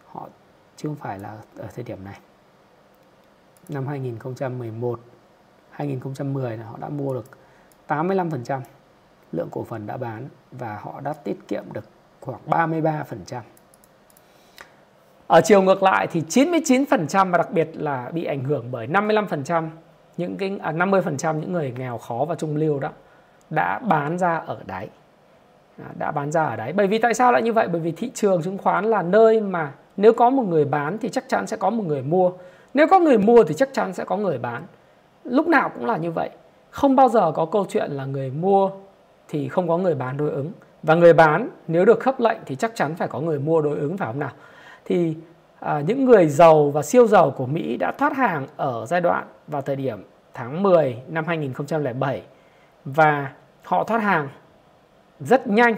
[0.05, 0.27] Họ
[0.75, 2.19] chứ không phải là ở thời điểm này.
[3.69, 4.99] Năm 2011
[5.69, 7.25] 2010 là họ đã mua được
[7.87, 8.61] 85%
[9.31, 11.85] lượng cổ phần đã bán và họ đã tiết kiệm được
[12.21, 13.41] khoảng 33%.
[15.27, 19.69] Ở chiều ngược lại thì 99% và đặc biệt là bị ảnh hưởng bởi 55%
[20.17, 22.91] những cái à, 50% những người nghèo khó và trung lưu đó
[23.49, 24.87] đã bán ra ở đáy.
[25.79, 26.73] À, đã bán ra ở đáy.
[26.73, 27.67] Bởi vì tại sao lại như vậy?
[27.67, 31.09] Bởi vì thị trường chứng khoán là nơi mà nếu có một người bán thì
[31.09, 32.31] chắc chắn sẽ có một người mua.
[32.73, 34.63] Nếu có người mua thì chắc chắn sẽ có người bán.
[35.23, 36.29] Lúc nào cũng là như vậy.
[36.69, 38.71] Không bao giờ có câu chuyện là người mua
[39.27, 40.51] thì không có người bán đối ứng.
[40.83, 43.77] Và người bán nếu được khớp lệnh thì chắc chắn phải có người mua đối
[43.77, 44.31] ứng phải không nào?
[44.85, 45.15] Thì
[45.59, 49.25] à, những người giàu và siêu giàu của Mỹ đã thoát hàng ở giai đoạn
[49.47, 52.21] vào thời điểm tháng 10 năm 2007
[52.85, 53.31] và
[53.69, 54.27] họ thoát hàng
[55.19, 55.75] rất nhanh.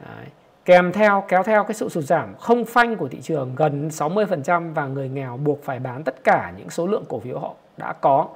[0.00, 0.26] Đấy.
[0.64, 4.74] kèm theo, kéo theo cái sự sụt giảm không phanh của thị trường gần 60%
[4.74, 7.92] và người nghèo buộc phải bán tất cả những số lượng cổ phiếu họ đã
[7.92, 8.28] có.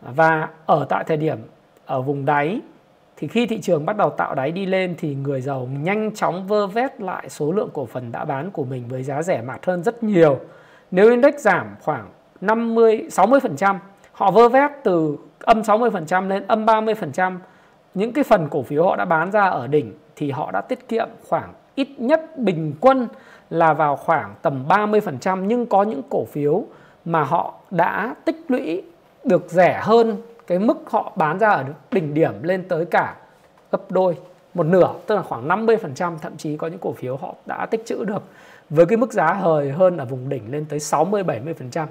[0.00, 1.38] Và ở tại thời điểm
[1.86, 2.60] ở vùng đáy,
[3.16, 6.46] thì khi thị trường bắt đầu tạo đáy đi lên, thì người giàu nhanh chóng
[6.46, 9.66] vơ vét lại số lượng cổ phần đã bán của mình với giá rẻ mạt
[9.66, 10.40] hơn rất nhiều.
[10.90, 12.08] Nếu index giảm khoảng
[12.40, 13.78] 50 60%
[14.12, 17.38] họ vơ vét từ âm 60% lên âm 30%
[17.94, 20.88] những cái phần cổ phiếu họ đã bán ra ở đỉnh thì họ đã tiết
[20.88, 23.08] kiệm khoảng ít nhất bình quân
[23.50, 26.64] là vào khoảng tầm 30% nhưng có những cổ phiếu
[27.04, 28.82] mà họ đã tích lũy
[29.24, 33.14] được rẻ hơn cái mức họ bán ra ở đỉnh điểm lên tới cả
[33.72, 34.16] gấp đôi
[34.54, 37.86] một nửa tức là khoảng 50% thậm chí có những cổ phiếu họ đã tích
[37.86, 38.22] trữ được
[38.70, 41.86] với cái mức giá hời hơn ở vùng đỉnh lên tới 60 70%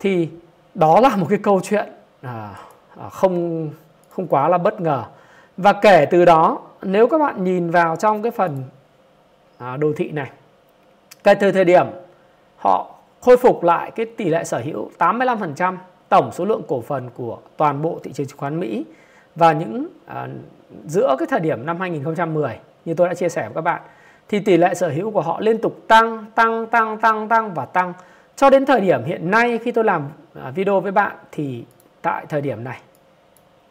[0.00, 0.28] thì
[0.74, 1.88] đó là một cái câu chuyện
[2.22, 2.54] à,
[2.96, 3.68] à, không
[4.16, 5.04] không quá là bất ngờ
[5.62, 8.64] và kể từ đó nếu các bạn nhìn vào trong cái phần
[9.58, 10.30] à, đồ thị này
[11.24, 11.86] kể từ thời điểm
[12.56, 15.76] họ khôi phục lại cái tỷ lệ sở hữu 85%
[16.08, 18.84] tổng số lượng cổ phần của toàn bộ thị trường chứng khoán Mỹ
[19.34, 20.28] và những à,
[20.86, 23.82] giữa cái thời điểm năm 2010 như tôi đã chia sẻ với các bạn
[24.28, 27.64] thì tỷ lệ sở hữu của họ liên tục tăng tăng tăng tăng tăng và
[27.64, 27.92] tăng.
[28.36, 31.64] Cho đến thời điểm hiện nay khi tôi làm à, video với bạn thì
[32.02, 32.80] tại thời điểm này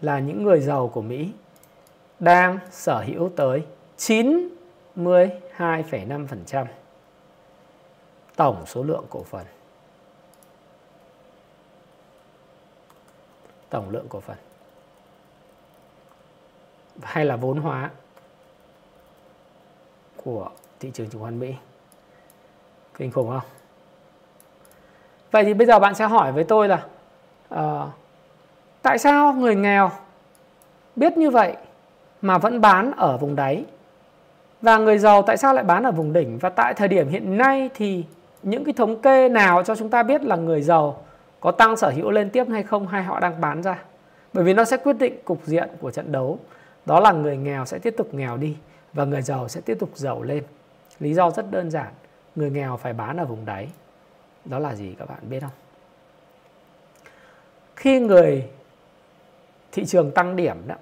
[0.02, 1.32] là những người giàu của Mỹ
[2.22, 3.66] đang sở hữu tới
[3.98, 6.66] 92,5%
[8.36, 9.46] tổng số lượng cổ phần.
[13.70, 14.38] Tổng lượng cổ phần.
[17.02, 17.90] Hay là vốn hóa
[20.24, 21.54] của thị trường chứng khoán Mỹ.
[22.98, 23.50] Kinh khủng không?
[25.32, 26.86] Vậy thì bây giờ bạn sẽ hỏi với tôi là
[27.56, 27.90] uh,
[28.82, 29.92] tại sao người nghèo
[30.96, 31.56] biết như vậy
[32.22, 33.66] mà vẫn bán ở vùng đáy.
[34.62, 36.38] Và người giàu tại sao lại bán ở vùng đỉnh?
[36.38, 38.06] Và tại thời điểm hiện nay thì
[38.44, 41.04] những cái thống kê nào cho chúng ta biết là người giàu
[41.40, 43.84] có tăng sở hữu lên tiếp hay không, hay họ đang bán ra?
[44.34, 46.40] Bởi vì nó sẽ quyết định cục diện của trận đấu.
[46.86, 48.58] Đó là người nghèo sẽ tiếp tục nghèo đi
[48.94, 50.44] và người giàu sẽ tiếp tục giàu lên.
[51.00, 51.88] Lý do rất đơn giản,
[52.36, 53.68] người nghèo phải bán ở vùng đáy.
[54.46, 55.50] Đó là gì các bạn biết không?
[57.76, 58.50] Khi người
[59.72, 60.76] thị trường tăng điểm đó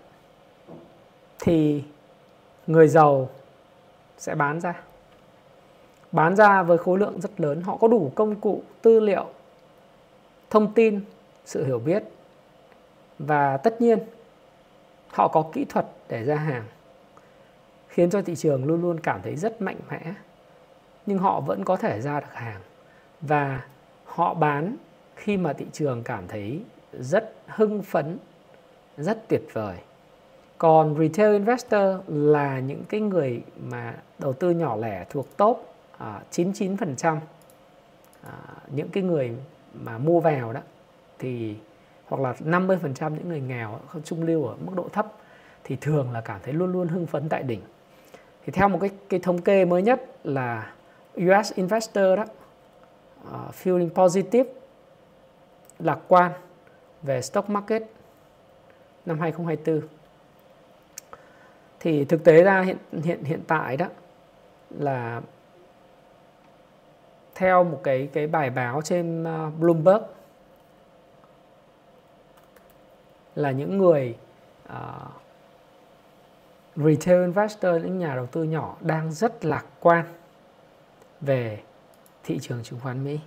[1.40, 1.84] thì
[2.68, 3.30] người giàu
[4.18, 4.82] sẽ bán ra.
[6.12, 7.62] Bán ra với khối lượng rất lớn.
[7.62, 9.26] Họ có đủ công cụ, tư liệu,
[10.50, 11.02] thông tin,
[11.46, 12.04] sự hiểu biết.
[13.20, 14.00] Và tất nhiên,
[15.08, 16.64] họ có kỹ thuật để ra hàng,
[17.88, 20.14] khiến cho thị trường luôn luôn cảm thấy rất mạnh mẽ.
[21.06, 22.62] Nhưng họ vẫn có thể ra được hàng.
[23.22, 23.66] Và
[24.06, 24.76] họ bán
[25.16, 28.18] khi mà thị trường cảm thấy rất hưng phấn,
[28.98, 29.78] rất tuyệt vời
[30.60, 36.22] còn retail investor là những cái người mà đầu tư nhỏ lẻ thuộc top à,
[36.32, 37.18] 99%
[38.24, 38.34] à,
[38.72, 39.36] những cái người
[39.74, 40.62] mà mua vào đó
[41.20, 41.56] thì
[42.06, 45.14] hoặc là 50% những người nghèo trung lưu ở mức độ thấp
[45.64, 47.62] thì thường là cảm thấy luôn luôn hưng phấn tại đỉnh.
[48.46, 50.74] Thì theo một cái cái thống kê mới nhất là
[51.16, 52.26] US Investor đó
[53.22, 54.50] uh, feeling positive
[55.80, 56.32] lạc quan
[57.02, 57.84] về stock market
[59.06, 59.99] năm 2024
[61.80, 63.86] thì thực tế ra hiện hiện hiện tại đó
[64.70, 65.22] là
[67.36, 70.04] theo một cái cái bài báo trên ờ, Bloomberg
[73.36, 74.18] là những người
[74.68, 74.76] uh,
[76.76, 80.06] retail investor những nhà đầu tư nhỏ đang rất lạc quan
[81.22, 81.62] về
[82.24, 83.20] thị trường chứng khoán Mỹ.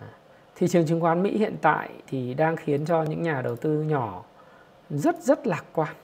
[0.00, 0.08] À,
[0.56, 3.82] thị trường chứng khoán Mỹ hiện tại thì đang khiến cho những nhà đầu tư
[3.82, 4.24] nhỏ
[4.90, 5.94] rất rất lạc quan.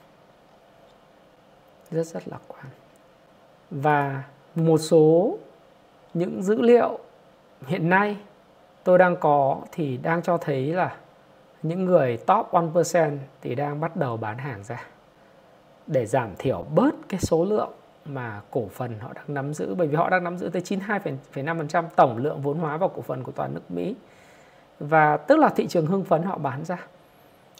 [1.91, 2.65] Rất rất lạc quan.
[3.71, 4.23] Và
[4.55, 5.37] một số
[6.13, 6.99] những dữ liệu
[7.65, 8.17] hiện nay
[8.83, 10.95] tôi đang có thì đang cho thấy là
[11.63, 14.83] những người top 1% thì đang bắt đầu bán hàng ra
[15.87, 17.71] để giảm thiểu bớt cái số lượng
[18.05, 21.83] mà cổ phần họ đang nắm giữ bởi vì họ đang nắm giữ tới 92,5%
[21.95, 23.95] tổng lượng vốn hóa vào cổ phần của toàn nước Mỹ.
[24.79, 26.77] Và tức là thị trường hưng phấn họ bán ra.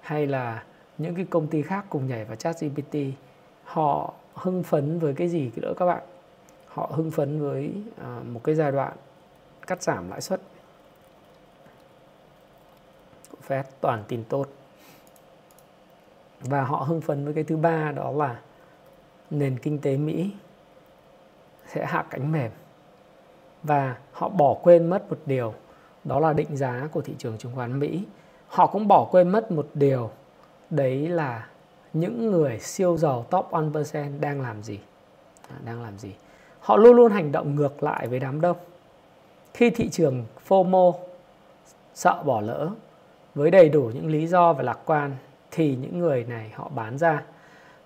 [0.00, 0.64] hay là
[0.98, 2.96] những cái công ty khác cùng nhảy vào chat GPT
[3.64, 6.02] họ hưng phấn với cái gì nữa các bạn?
[6.66, 8.92] Họ hưng phấn với à, một cái giai đoạn
[9.66, 10.40] cắt giảm lãi suất.
[13.48, 14.46] Fed toàn tin tốt
[16.40, 18.40] và họ hưng phấn với cái thứ ba đó là
[19.30, 20.30] nền kinh tế Mỹ
[21.66, 22.50] sẽ hạ cánh mềm.
[23.62, 25.54] Và họ bỏ quên mất một điều
[26.04, 28.04] đó là định giá của thị trường chứng khoán Mỹ.
[28.48, 30.10] Họ cũng bỏ quên mất một điều
[30.70, 31.48] đấy là
[31.92, 34.80] những người siêu giàu top 1% đang làm gì?
[35.48, 36.14] À, đang làm gì?
[36.60, 38.56] Họ luôn luôn hành động ngược lại với đám đông.
[39.54, 40.92] Khi thị trường FOMO
[41.94, 42.70] sợ bỏ lỡ
[43.34, 45.16] với đầy đủ những lý do và lạc quan
[45.50, 47.22] thì những người này họ bán ra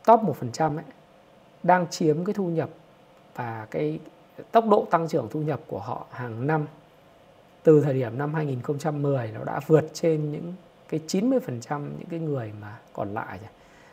[0.04, 0.84] top 1% ấy
[1.64, 2.70] đang chiếm cái thu nhập
[3.34, 3.98] và cái
[4.52, 6.66] tốc độ tăng trưởng thu nhập của họ hàng năm
[7.62, 10.54] từ thời điểm năm 2010 nó đã vượt trên những
[10.88, 13.38] cái 90% những cái người mà còn lại.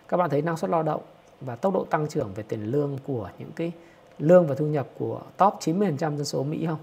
[0.08, 1.02] Các bạn thấy năng suất lao động
[1.42, 3.72] và tốc độ tăng trưởng về tiền lương của những cái
[4.20, 6.80] lương và thu nhập của top 90% dân số Mỹ không?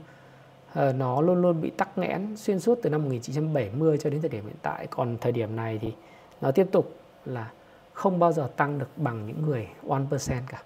[0.75, 4.29] Ờ, nó luôn luôn bị tắc nghẽn xuyên suốt từ năm 1970 cho đến thời
[4.29, 4.87] điểm hiện tại.
[4.91, 5.93] Còn thời điểm này thì
[6.41, 7.51] nó tiếp tục là
[7.93, 10.63] không bao giờ tăng được bằng những người 1% cả.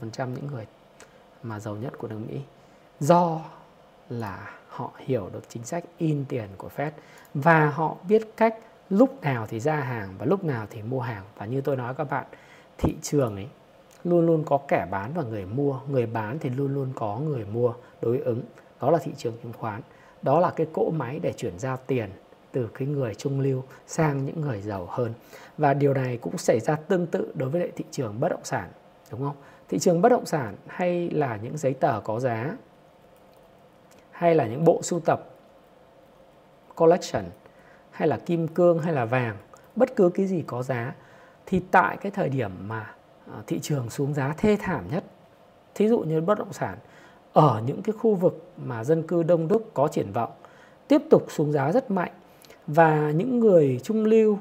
[0.00, 0.66] 1% những người
[1.42, 2.40] mà giàu nhất của nước Mỹ.
[3.00, 3.40] Do
[4.08, 6.90] là họ hiểu được chính sách in tiền của Fed
[7.34, 8.54] và họ biết cách
[8.90, 11.24] lúc nào thì ra hàng và lúc nào thì mua hàng.
[11.36, 12.26] Và như tôi nói các bạn,
[12.78, 13.48] thị trường ấy
[14.04, 15.80] luôn luôn có kẻ bán và người mua.
[15.88, 18.42] Người bán thì luôn luôn có người mua đối ứng.
[18.80, 19.80] Đó là thị trường chứng khoán.
[20.22, 22.10] Đó là cái cỗ máy để chuyển giao tiền
[22.52, 25.14] từ cái người trung lưu sang những người giàu hơn.
[25.58, 28.44] Và điều này cũng xảy ra tương tự đối với lại thị trường bất động
[28.44, 28.68] sản
[29.10, 29.36] đúng không?
[29.68, 32.56] Thị trường bất động sản hay là những giấy tờ có giá?
[34.10, 35.26] Hay là những bộ sưu tập
[36.74, 37.24] collection?
[37.90, 39.36] Hay là kim cương hay là vàng?
[39.76, 40.94] Bất cứ cái gì có giá.
[41.46, 42.94] Thì tại cái thời điểm mà
[43.32, 45.04] à, thị trường xuống giá thê thảm nhất,
[45.74, 46.78] thí dụ như bất động sản,
[47.32, 50.30] ở những cái khu vực mà dân cư đông đúc, có triển vọng,
[50.88, 52.12] tiếp tục xuống giá rất mạnh
[52.66, 54.38] và những người trung lưu,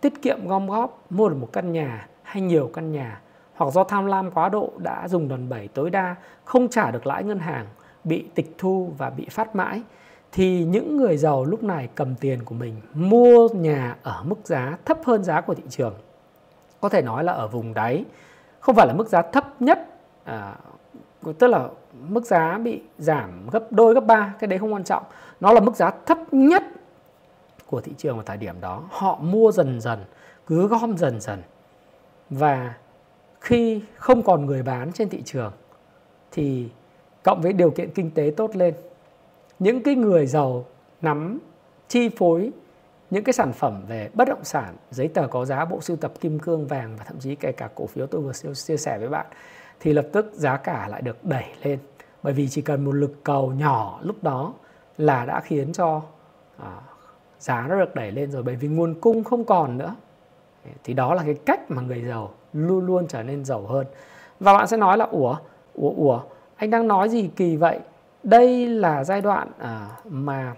[0.00, 3.20] tiết kiệm gom góp, mua được một căn nhà hay nhiều căn nhà
[3.58, 7.06] hoặc do tham lam quá độ đã dùng đòn bẩy tối đa không trả được
[7.06, 7.66] lãi ngân hàng
[8.04, 9.82] bị tịch thu và bị phát mãi
[10.32, 14.78] thì những người giàu lúc này cầm tiền của mình mua nhà ở mức giá
[14.84, 15.94] thấp hơn giá của thị trường.
[16.80, 18.04] Có thể nói là ở vùng đáy
[18.60, 19.86] không phải là mức giá thấp nhất
[20.24, 20.54] à,
[21.38, 21.68] tức là
[22.08, 25.02] mức giá bị giảm gấp đôi gấp ba cái đấy không quan trọng.
[25.40, 26.62] Nó là mức giá thấp nhất
[27.66, 28.82] của thị trường vào thời điểm đó.
[28.90, 30.04] Họ mua dần dần
[30.46, 31.42] cứ gom dần dần
[32.30, 32.74] và
[33.40, 35.52] khi không còn người bán trên thị trường
[36.30, 36.68] thì
[37.22, 38.74] cộng với điều kiện kinh tế tốt lên
[39.58, 40.64] những cái người giàu
[41.02, 41.38] nắm
[41.88, 42.52] chi phối
[43.10, 46.12] những cái sản phẩm về bất động sản giấy tờ có giá bộ sưu tập
[46.20, 49.08] kim cương vàng và thậm chí kể cả cổ phiếu tôi vừa chia sẻ với
[49.08, 49.26] bạn
[49.80, 51.78] thì lập tức giá cả lại được đẩy lên.
[52.22, 54.54] Bởi vì chỉ cần một lực cầu nhỏ lúc đó
[54.98, 56.02] là đã khiến cho
[56.56, 56.80] à,
[57.38, 58.42] giá nó được đẩy lên rồi.
[58.42, 59.94] Bởi vì nguồn cung không còn nữa
[60.84, 63.86] thì đó là cái cách mà người giàu luôn luôn trở nên giàu hơn.
[64.40, 65.36] Và bạn sẽ nói là ủa
[65.74, 66.20] ủa ủa
[66.56, 67.80] anh đang nói gì kỳ vậy?
[68.22, 70.54] Đây là giai đoạn à, mà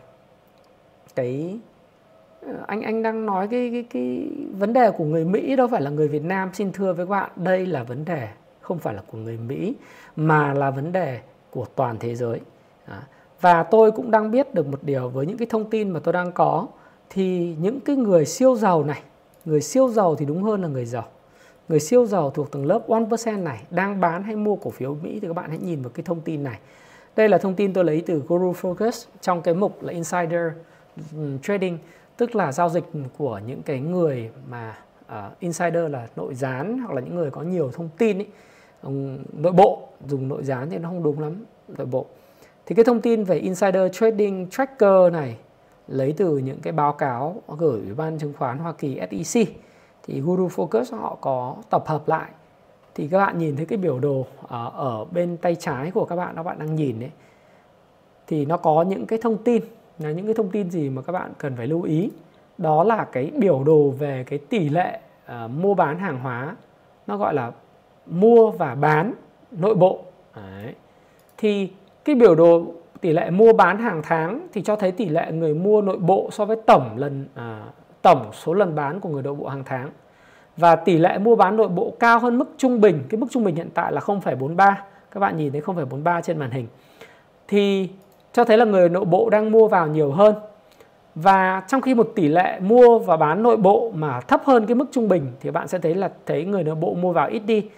[1.15, 1.59] cái
[2.43, 5.81] ờ, anh anh đang nói cái cái cái vấn đề của người Mỹ đâu phải
[5.81, 8.29] là người Việt Nam xin thưa với các bạn đây là vấn đề
[8.61, 9.75] không phải là của người Mỹ
[10.17, 11.21] mà là vấn đề
[11.51, 12.41] của toàn thế giới.
[12.87, 13.03] À,
[13.41, 16.13] và tôi cũng đang biết được một điều với những cái thông tin mà tôi
[16.13, 16.67] đang có
[17.11, 19.03] thì những cái người siêu giàu này
[19.45, 21.07] người siêu giàu thì đúng hơn là người giàu.
[21.69, 25.19] Người siêu giàu thuộc tầng lớp 1% này đang bán hay mua cổ phiếu Mỹ
[25.23, 26.59] thì các bạn hãy nhìn vào cái thông tin này.
[27.17, 30.43] Đây là thông tin tôi lấy từ Guru Focus trong cái mục là Insider
[31.43, 31.79] Trading
[32.17, 32.85] tức là giao dịch
[33.19, 37.43] của những cái người mà uh, insider là nội gián hoặc là những người có
[37.43, 38.27] nhiều thông tin ý,
[39.33, 42.07] nội bộ dùng nội gián thì nó không đúng lắm nội bộ.
[42.67, 45.37] Thì cái thông tin về insider trading tracker này
[45.91, 49.49] lấy từ những cái báo cáo gửi ủy ban chứng khoán Hoa Kỳ SEC
[50.03, 52.31] thì Guru Focus họ có tập hợp lại.
[52.95, 56.17] Thì các bạn nhìn thấy cái biểu đồ ở, ở bên tay trái của các
[56.17, 57.11] bạn các bạn đang nhìn đấy
[58.27, 59.63] thì nó có những cái thông tin.
[59.99, 62.11] Là những cái thông tin gì mà các bạn cần phải lưu ý?
[62.59, 66.57] Đó là cái biểu đồ về cái tỷ lệ uh, mua bán hàng hóa.
[67.07, 67.53] Nó gọi là
[68.07, 69.15] mua và bán
[69.51, 70.05] nội bộ.
[70.37, 70.75] Đấy.
[71.37, 71.71] thì
[72.05, 72.65] cái biểu đồ
[73.01, 76.29] tỷ lệ mua bán hàng tháng thì cho thấy tỷ lệ người mua nội bộ
[76.33, 77.63] so với tổng lần à,
[78.03, 79.89] tổng số lần bán của người nội bộ hàng tháng.
[80.57, 83.45] Và tỷ lệ mua bán nội bộ cao hơn mức trung bình cái mức trung
[83.45, 84.75] bình hiện tại là 0,43
[85.11, 86.67] các bạn nhìn thấy 0,43 trên màn hình.
[87.49, 87.89] Thì
[88.33, 90.35] cho thấy là người nội bộ đang mua vào nhiều hơn.
[91.15, 94.75] Và trong khi một tỷ lệ mua và bán nội bộ mà thấp hơn cái
[94.75, 97.43] mức trung bình thì bạn sẽ thấy là thấy người nội bộ mua vào ít
[97.47, 97.69] đi.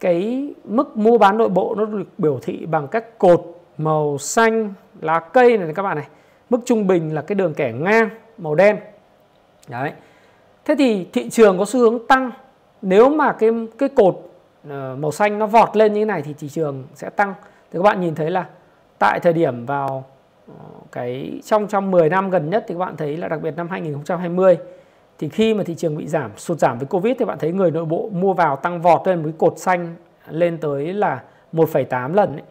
[0.00, 4.74] Cái mức mua bán nội bộ nó được biểu thị bằng các cột màu xanh
[5.00, 6.06] lá cây này các bạn này.
[6.50, 8.76] Mức trung bình là cái đường kẻ ngang màu đen.
[9.68, 9.92] Đấy.
[10.64, 12.30] Thế thì thị trường có xu hướng tăng.
[12.82, 14.30] Nếu mà cái cái cột
[14.68, 17.34] ờ, màu xanh nó vọt lên như thế này thì thị trường sẽ tăng.
[17.70, 18.46] Thì các bạn nhìn thấy là
[18.98, 20.04] tại thời điểm vào
[20.48, 20.54] ờ,
[20.92, 23.68] cái trong trong 10 năm gần nhất thì các bạn thấy là đặc biệt năm
[23.68, 24.58] 2020
[25.18, 27.70] thì khi mà thị trường bị giảm sụt giảm với Covid thì bạn thấy người
[27.70, 29.94] nội bộ mua vào tăng vọt lên một cái cột xanh
[30.28, 32.42] lên tới là 1,8 lần ấy.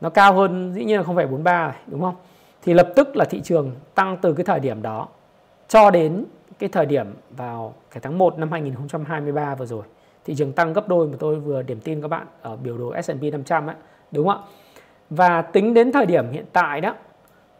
[0.00, 2.14] Nó cao hơn dĩ nhiên là 0,43 này, đúng không?
[2.62, 5.08] Thì lập tức là thị trường tăng từ cái thời điểm đó
[5.68, 6.24] cho đến
[6.58, 9.82] cái thời điểm vào cái tháng 1 năm 2023 vừa rồi.
[10.24, 12.94] Thị trường tăng gấp đôi mà tôi vừa điểm tin các bạn ở biểu đồ
[13.02, 13.76] S&P 500 ấy,
[14.10, 14.46] đúng không ạ?
[15.10, 16.94] Và tính đến thời điểm hiện tại đó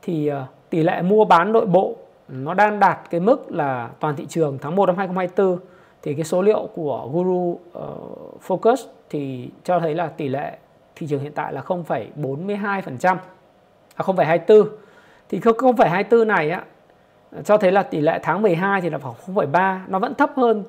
[0.03, 1.97] thì ờ, tỷ lệ mua bán nội bộ
[2.29, 5.59] nó đang đạt cái mức là toàn thị trường tháng 1 năm 2024
[6.03, 8.77] thì cái số liệu của Guru uh, Focus
[9.11, 10.59] thì cho thấy là tỷ lệ
[10.99, 13.17] thị trường hiện tại là 0,42%
[13.95, 14.65] à 0,24
[15.29, 16.63] thì 0,24 này á
[17.45, 20.65] cho thấy là tỷ lệ tháng 12 thì là khoảng 0,3 nó vẫn thấp hơn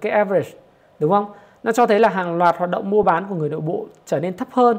[0.00, 0.50] cái average
[0.98, 1.26] đúng không?
[1.62, 4.20] Nó cho thấy là hàng loạt hoạt động mua bán của người nội bộ trở
[4.20, 4.78] nên thấp hơn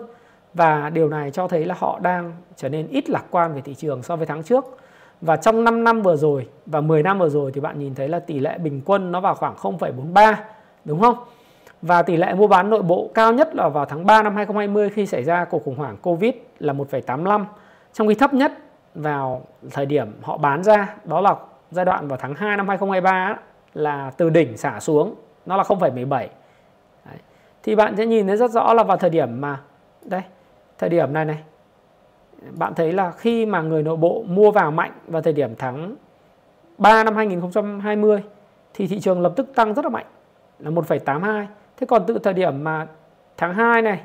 [0.53, 3.73] và điều này cho thấy là họ đang trở nên ít lạc quan về thị
[3.73, 4.77] trường so với tháng trước.
[5.21, 8.07] Và trong 5 năm vừa rồi và 10 năm vừa rồi thì bạn nhìn thấy
[8.07, 10.35] là tỷ lệ bình quân nó vào khoảng 0,43
[10.85, 11.15] đúng không?
[11.81, 14.89] Và tỷ lệ mua bán nội bộ cao nhất là vào tháng 3 năm 2020
[14.89, 17.45] khi xảy ra cuộc khủng hoảng Covid là 1,85
[17.93, 18.51] trong khi thấp nhất
[18.95, 21.35] vào thời điểm họ bán ra đó là
[21.71, 23.37] giai đoạn vào tháng 2 năm 2023
[23.73, 26.27] là từ đỉnh xả xuống nó là 0,17 Đấy.
[27.63, 29.59] thì bạn sẽ nhìn thấy rất rõ là vào thời điểm mà
[30.01, 30.21] đây
[30.77, 31.37] thời điểm này này
[32.57, 35.95] bạn thấy là khi mà người nội bộ mua vào mạnh vào thời điểm tháng
[36.77, 38.23] 3 năm 2020
[38.73, 40.05] thì thị trường lập tức tăng rất là mạnh
[40.59, 41.45] là 1,82.
[41.77, 42.87] Thế còn từ thời điểm mà
[43.37, 43.99] tháng 2 này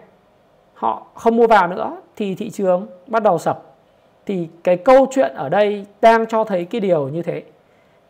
[0.74, 3.62] họ không mua vào nữa thì thị trường bắt đầu sập.
[4.26, 7.42] Thì cái câu chuyện ở đây đang cho thấy cái điều như thế.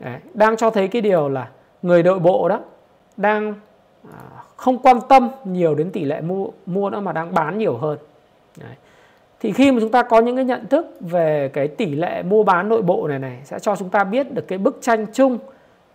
[0.01, 1.51] Đấy, đang cho thấy cái điều là
[1.83, 2.61] người nội bộ đó
[3.16, 3.55] đang
[4.12, 4.18] à,
[4.57, 7.99] không quan tâm nhiều đến tỷ lệ mua mua nữa mà đang bán nhiều hơn.
[8.57, 8.75] Đấy
[9.40, 12.42] thì khi mà chúng ta có những cái nhận thức về cái tỷ lệ mua
[12.42, 15.38] bán nội bộ này này sẽ cho chúng ta biết được cái bức tranh chung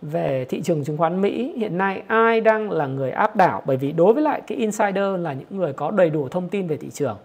[0.02, 3.62] về thị trường chứng khoán Mỹ hiện nay ai đang là người áp đảo?
[3.66, 6.66] Bởi vì đối với lại cái insider là những người có đầy đủ thông tin
[6.66, 7.16] về thị trường.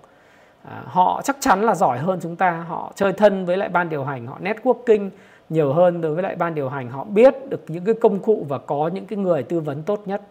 [0.64, 2.52] À, họ chắc chắn là giỏi hơn chúng ta.
[2.52, 5.10] Họ chơi thân với lại ban điều hành họ networking
[5.50, 6.89] nhiều hơn đối với lại ban điều hành.
[6.89, 10.02] Họ biết được những cái công cụ và có những cái người tư vấn tốt
[10.06, 10.22] nhất.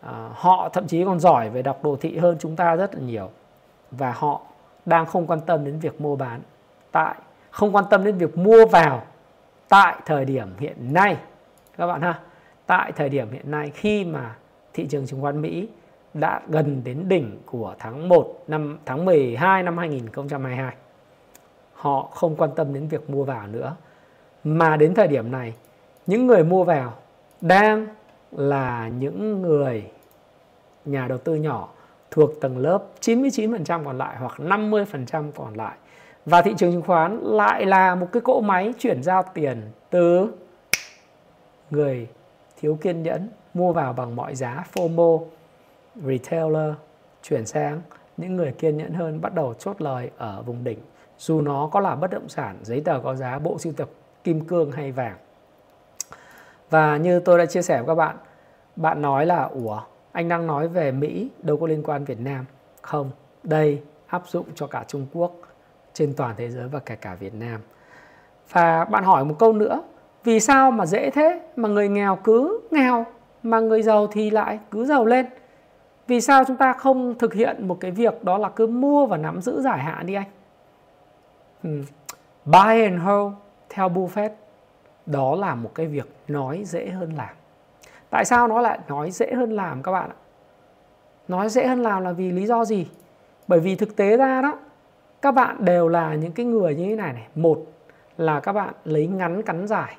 [0.00, 3.00] À, họ thậm chí còn giỏi về đọc đồ thị hơn chúng ta rất là
[3.00, 3.30] nhiều.
[3.90, 4.40] Và họ
[4.86, 6.40] đang không quan tâm đến việc mua bán
[6.92, 7.14] tại
[7.50, 9.02] không quan tâm đến việc mua vào
[9.68, 11.16] tại thời điểm hiện nay
[11.76, 12.20] các bạn ha,
[12.66, 14.36] tại thời điểm hiện nay khi mà
[14.72, 15.68] thị trường chứng khoán Mỹ
[16.14, 20.74] đã gần đến đỉnh của tháng 1 năm, tháng 12 năm 2022
[21.74, 23.76] họ không quan tâm đến việc mua vào nữa
[24.44, 25.54] mà đến thời điểm này,
[26.06, 26.92] những người mua vào
[27.40, 27.86] đang
[28.32, 29.84] là những người,
[30.84, 31.68] nhà đầu tư nhỏ
[32.10, 35.76] thuộc tầng lớp 99% còn lại hoặc 50% còn lại.
[36.26, 40.32] Và thị trường chứng khoán lại là một cái cỗ máy chuyển giao tiền từ
[41.70, 42.08] người
[42.60, 45.24] thiếu kiên nhẫn mua vào bằng mọi giá FOMO,
[46.06, 46.74] retailer
[47.22, 47.80] chuyển sang
[48.16, 50.78] những người kiên nhẫn hơn bắt đầu chốt lời ở vùng đỉnh
[51.18, 53.88] dù nó có là bất động sản, giấy tờ có giá, bộ sưu tập
[54.24, 55.16] kim cương hay vàng.
[56.70, 58.16] Và như tôi đã chia sẻ với các bạn,
[58.76, 59.80] bạn nói là ủa
[60.12, 62.44] anh đang nói về Mỹ đâu có liên quan Việt Nam.
[62.82, 63.10] Không,
[63.42, 65.32] đây áp dụng cho cả Trung Quốc
[65.92, 67.60] trên toàn thế giới và kể cả Việt Nam.
[68.50, 69.82] Và bạn hỏi một câu nữa,
[70.24, 73.06] vì sao mà dễ thế mà người nghèo cứ nghèo,
[73.42, 75.26] mà người giàu thì lại cứ giàu lên?
[76.06, 79.16] Vì sao chúng ta không thực hiện một cái việc đó là cứ mua và
[79.16, 80.28] nắm giữ giải hạn đi anh?
[81.62, 81.84] Hmm.
[82.44, 83.32] Buy and hold
[83.68, 84.30] theo Buffett,
[85.06, 87.34] đó là một cái việc nói dễ hơn làm.
[88.10, 90.16] Tại sao nó lại nói dễ hơn làm các bạn ạ?
[91.28, 92.86] Nói dễ hơn làm là vì lý do gì?
[93.48, 94.58] Bởi vì thực tế ra đó,
[95.22, 97.26] các bạn đều là những cái người như thế này này.
[97.34, 97.58] Một
[98.16, 99.96] là các bạn lấy ngắn cắn dài.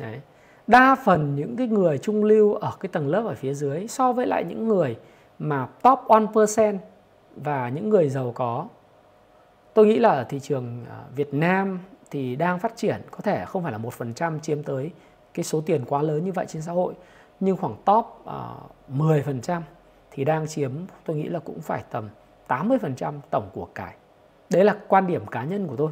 [0.00, 0.20] Đấy.
[0.66, 4.12] Đa phần những cái người trung lưu ở cái tầng lớp ở phía dưới so
[4.12, 4.96] với lại những người
[5.38, 6.78] mà top 1%
[7.36, 8.68] và những người giàu có
[9.74, 11.80] tôi nghĩ là ở thị trường à, Việt Nam
[12.10, 14.90] thì đang phát triển có thể không phải là một phần trăm chiếm tới
[15.34, 16.94] cái số tiền quá lớn như vậy trên xã hội
[17.40, 18.54] nhưng khoảng top à,
[18.92, 19.60] uh, 10%
[20.10, 20.72] thì đang chiếm
[21.04, 22.08] tôi nghĩ là cũng phải tầm
[22.48, 23.94] 80% tổng của cải.
[24.50, 25.90] Đấy là quan điểm cá nhân của tôi.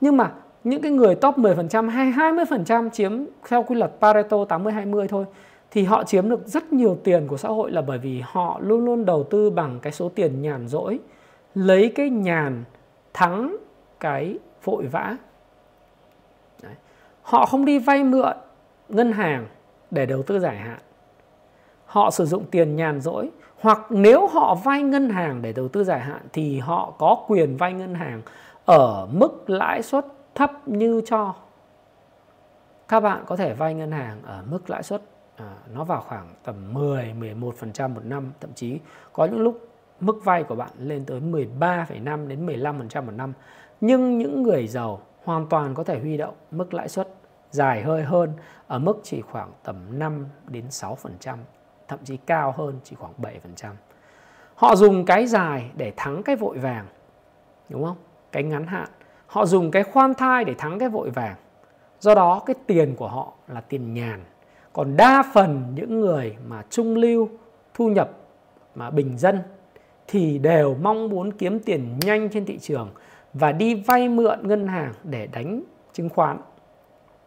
[0.00, 0.32] Nhưng mà
[0.64, 3.12] những cái người top 10% hay 20% chiếm
[3.48, 5.24] theo quy luật Pareto 80-20 thôi,
[5.70, 8.84] thì họ chiếm được rất nhiều tiền của xã hội là bởi vì họ luôn
[8.84, 10.98] luôn đầu tư bằng cái số tiền nhàn rỗi,
[11.54, 12.64] lấy cái nhàn
[13.12, 13.56] thắng
[14.00, 15.16] cái vội vã
[16.62, 16.72] Đấy.
[17.22, 18.36] họ không đi vay mượn
[18.88, 19.46] ngân hàng
[19.90, 20.78] để đầu tư dài hạn
[21.84, 23.30] họ sử dụng tiền nhàn rỗi,
[23.60, 27.56] hoặc nếu họ vay ngân hàng để đầu tư dài hạn thì họ có quyền
[27.56, 28.22] vay ngân hàng
[28.64, 30.06] ở mức lãi suất
[30.40, 31.34] thấp như cho
[32.88, 35.02] các bạn có thể vay ngân hàng ở mức lãi suất
[35.36, 38.80] à, nó vào khoảng tầm 10 11% một năm thậm chí
[39.12, 39.68] có những lúc
[40.00, 43.32] mức vay của bạn lên tới 13,5 đến 15% một năm.
[43.80, 47.08] Nhưng những người giàu hoàn toàn có thể huy động mức lãi suất
[47.50, 48.32] dài hơi hơn
[48.66, 51.36] ở mức chỉ khoảng tầm 5 đến 6%,
[51.88, 53.72] thậm chí cao hơn chỉ khoảng 7%.
[54.54, 56.86] Họ dùng cái dài để thắng cái vội vàng.
[57.68, 57.96] Đúng không?
[58.32, 58.88] Cái ngắn hạn.
[59.30, 61.36] Họ dùng cái khoan thai để thắng cái vội vàng.
[62.00, 64.20] Do đó, cái tiền của họ là tiền nhàn.
[64.72, 67.28] Còn đa phần những người mà trung lưu,
[67.74, 68.10] thu nhập
[68.74, 69.38] mà bình dân
[70.08, 72.88] thì đều mong muốn kiếm tiền nhanh trên thị trường
[73.32, 75.62] và đi vay mượn ngân hàng để đánh
[75.92, 76.38] chứng khoán,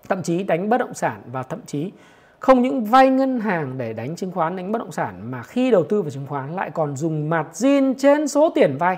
[0.10, 1.92] thậm chí đánh bất động sản và thậm chí
[2.40, 5.72] không những vay ngân hàng để đánh chứng khoán, đánh bất động sản mà khi
[5.72, 8.98] đầu tư vào chứng khoán lại còn dùng margin trên số tiền vay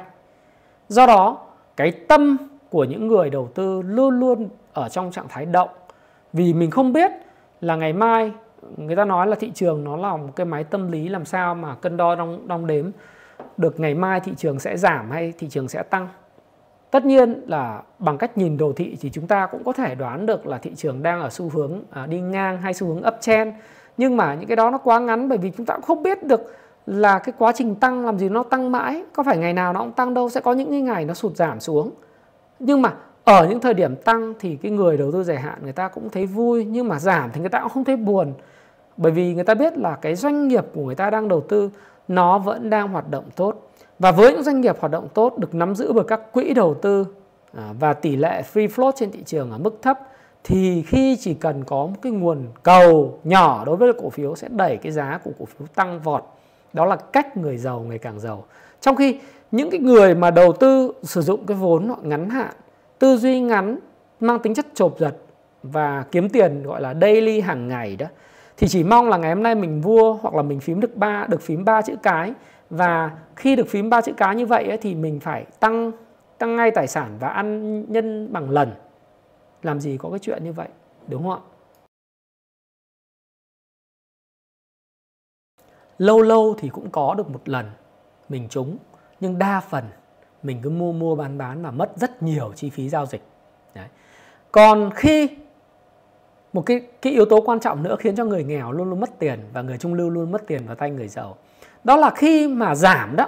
[0.88, 2.38] do đó, cái tâm
[2.70, 5.70] của những người đầu tư luôn luôn ở trong trạng thái động
[6.34, 7.12] vì mình không biết
[7.62, 8.32] là ngày mai
[8.78, 11.56] người ta nói là thị trường nó là một cái máy tâm lý làm sao
[11.56, 12.86] mà cân đo đong, đong đếm
[13.58, 16.08] được ngày mai thị trường sẽ giảm hay thị trường sẽ tăng.
[16.92, 20.26] Tất nhiên là bằng cách nhìn đồ thị thì chúng ta cũng có thể đoán
[20.26, 23.54] được là thị trường đang ở xu hướng à, đi ngang hay xu hướng uptrend.
[23.98, 26.24] Nhưng mà những cái đó nó quá ngắn bởi vì chúng ta cũng không biết
[26.24, 26.42] được
[26.86, 29.04] là cái quá trình tăng làm gì nó tăng mãi.
[29.14, 31.36] Có phải ngày nào nó cũng tăng đâu, sẽ có những cái ngày nó sụt
[31.36, 31.92] giảm xuống.
[32.60, 32.94] Nhưng mà
[33.24, 36.10] ở những thời điểm tăng thì cái người đầu tư dài hạn người ta cũng
[36.10, 38.34] thấy vui, nhưng mà giảm thì người ta cũng không thấy buồn.
[38.98, 41.70] Bởi vì người ta biết là cái doanh nghiệp của người ta đang đầu tư,
[42.08, 43.72] nó vẫn đang hoạt động tốt.
[44.00, 46.74] Và với những doanh nghiệp hoạt động tốt, được nắm giữ bởi các quỹ đầu
[46.74, 47.06] tư
[47.58, 50.00] à, và tỷ lệ free float trên thị trường ở mức thấp,
[50.44, 54.48] thì khi chỉ cần có một cái nguồn cầu nhỏ đối với cổ phiếu sẽ
[54.52, 56.24] đẩy cái giá của cổ phiếu tăng vọt.
[56.74, 58.44] Đó là cách người giàu ngày càng giàu.
[58.82, 59.20] Trong khi
[59.52, 62.54] những cái người mà đầu tư sử dụng cái vốn ngắn hạn
[63.00, 63.80] tư duy ngắn
[64.20, 65.16] mang tính chất chộp giật
[65.64, 68.08] và kiếm tiền gọi là daily hàng ngày đó
[68.58, 71.28] thì chỉ mong là ngày hôm nay mình vua hoặc là mình phím được ba
[71.30, 72.34] được phím ba chữ cái.
[72.70, 75.92] Và khi được phím ba chữ cái như vậy ấy, thì mình phải tăng
[76.38, 78.72] tăng ngay tài sản và ăn nhân bằng lần.
[79.64, 80.68] Làm gì có cái chuyện như vậy
[81.08, 81.42] đúng không ạ?
[85.98, 87.66] Lâu lâu thì cũng có được một lần
[88.30, 88.78] mình trúng
[89.20, 89.84] nhưng đa phần
[90.44, 93.22] mình cứ mua mua bán bán và mất rất nhiều chi phí giao dịch.
[93.76, 93.88] Đấy.
[94.52, 95.30] còn khi
[96.54, 99.20] một cái cái yếu tố quan trọng nữa khiến cho người nghèo luôn luôn mất
[99.20, 101.36] tiền và người trung lưu luôn mất tiền vào tay người giàu
[101.86, 103.28] đó là khi mà giảm đó.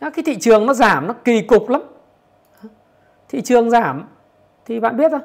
[0.00, 1.82] Cái thị trường nó giảm nó kỳ cục lắm.
[3.28, 4.08] Thị trường giảm
[4.66, 5.20] thì bạn biết thôi.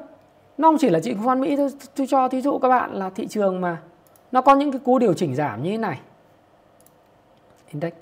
[0.58, 3.10] Nó không chỉ là chị khoan mỹ tôi, tôi cho thí dụ các bạn là
[3.10, 3.78] thị trường mà
[4.32, 6.00] nó có những cái cú điều chỉnh giảm như thế này.
[7.70, 7.92] Index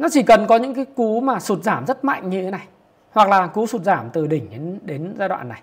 [0.00, 2.66] nó chỉ cần có những cái cú mà sụt giảm rất mạnh như thế này
[3.10, 5.62] hoặc là cú sụt giảm từ đỉnh đến đến giai đoạn này.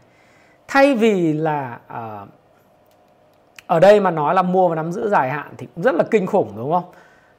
[0.68, 2.30] Thay vì là uh,
[3.68, 6.04] ở đây mà nói là mua và nắm giữ dài hạn thì cũng rất là
[6.12, 6.84] kinh khủng đúng không?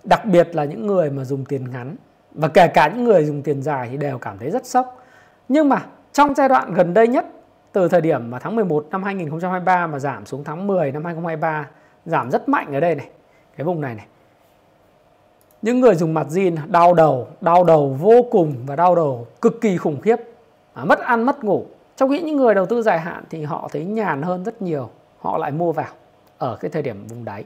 [0.05, 1.97] Đặc biệt là những người mà dùng tiền ngắn
[2.33, 5.03] và kể cả những người dùng tiền dài thì đều cảm thấy rất sốc.
[5.49, 7.27] Nhưng mà trong giai đoạn gần đây nhất
[7.73, 11.69] từ thời điểm mà tháng 11 năm 2023 mà giảm xuống tháng 10 năm 2023
[12.07, 13.09] giảm rất mạnh ở đây này
[13.57, 14.07] cái vùng này này
[15.63, 19.61] những người dùng mặt zin đau đầu đau đầu vô cùng và đau đầu cực
[19.61, 20.17] kỳ khủng khiếp.
[20.75, 21.65] À, mất ăn mất ngủ.
[21.97, 24.91] Trong khi những người đầu tư dài hạn thì họ thấy nhàn hơn rất nhiều
[25.19, 25.93] họ lại mua vào
[26.39, 27.45] ở cái thời điểm vùng đáy.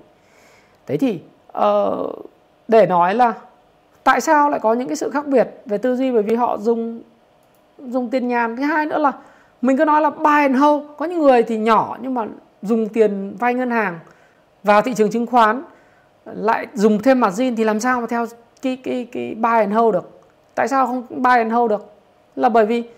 [0.86, 1.20] Thế thì
[1.58, 2.26] uh,
[2.68, 3.34] để nói là
[4.04, 6.12] tại sao lại có những cái sự khác biệt về tư duy?
[6.12, 7.02] Bởi vì họ dùng
[7.78, 8.56] dùng tiền nhàn.
[8.56, 9.12] Thứ hai nữa là
[9.62, 10.84] mình cứ nói là buy and hold.
[10.96, 12.26] Có những người thì nhỏ nhưng mà
[12.62, 13.98] dùng tiền vay ngân hàng
[14.62, 15.62] vào thị trường chứng khoán
[16.24, 18.26] lại dùng thêm margin thì làm sao mà theo
[18.62, 20.20] cái cái cái buy and hold được?
[20.54, 21.92] Tại sao không buy and hold được?
[22.36, 22.88] Là bởi vì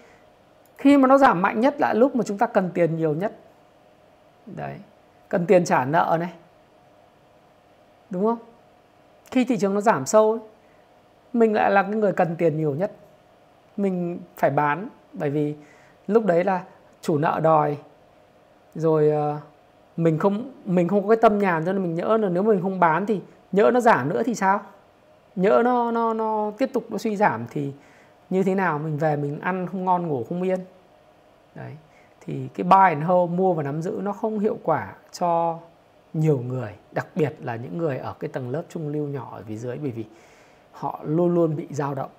[0.79, 3.33] khi mà nó giảm mạnh nhất là lúc mà chúng ta cần tiền nhiều nhất.
[4.47, 4.77] Đấy
[5.29, 6.33] cần tiền trả nợ này.
[8.11, 8.39] Đúng không?
[9.31, 10.39] Khi thị trường nó giảm sâu
[11.33, 12.93] mình lại là cái người cần tiền nhiều nhất.
[13.77, 15.55] Mình phải bán bởi vì
[16.07, 16.65] lúc đấy là
[17.01, 17.79] chủ nợ đòi
[18.75, 19.41] rồi uh,
[19.97, 22.63] mình không mình không có cái tâm nhàn cho nên mình nhỡ là nếu mình
[22.63, 23.21] không bán thì
[23.53, 24.61] nhỡ nó giảm nữa thì sao?
[25.37, 27.73] Nhỡ nó nó nó tiếp tục nó suy giảm thì
[28.31, 28.79] như thế nào?
[28.79, 30.61] Mình về mình ăn không ngon, ngủ không yên.
[31.55, 31.73] Đấy.
[32.21, 35.59] Thì cái buy and hold, mua và nắm giữ nó không hiệu quả cho
[36.15, 39.43] nhiều người, đặc biệt là những người ở cái tầng lớp trung lưu nhỏ ở
[39.47, 40.05] phía dưới, bởi vì
[40.73, 42.11] họ luôn luôn bị dao động.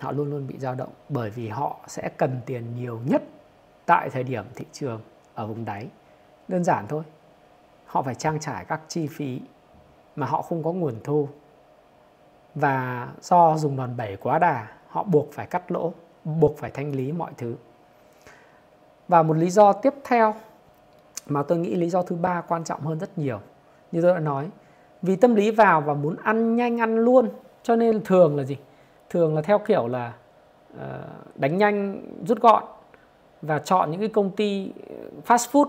[0.00, 3.22] Họ luôn luôn bị dao động bởi vì họ sẽ cần tiền nhiều nhất
[3.86, 5.00] tại thời điểm thị trường
[5.34, 5.86] ở vùng đáy
[6.48, 7.02] đơn giản thôi.
[7.86, 9.40] Họ phải trang trải các chi phí
[10.16, 11.28] mà họ không có nguồn thu.
[12.54, 15.92] Và do dùng đòn bẩy quá đà, họ buộc phải cắt lỗ,
[16.24, 17.56] buộc phải thanh lý mọi thứ.
[19.08, 20.34] Và một lý do tiếp theo
[21.26, 23.40] mà tôi nghĩ lý do thứ ba quan trọng hơn rất nhiều.
[23.92, 24.50] Như tôi đã nói,
[25.02, 27.28] vì tâm lý vào và muốn ăn nhanh ăn luôn,
[27.62, 28.56] cho nên thường là gì?
[29.10, 30.12] Thường là theo kiểu là
[30.78, 32.62] ờ, đánh nhanh rút gọn
[33.42, 34.94] và chọn những cái công ty ờ,
[35.26, 35.66] fast food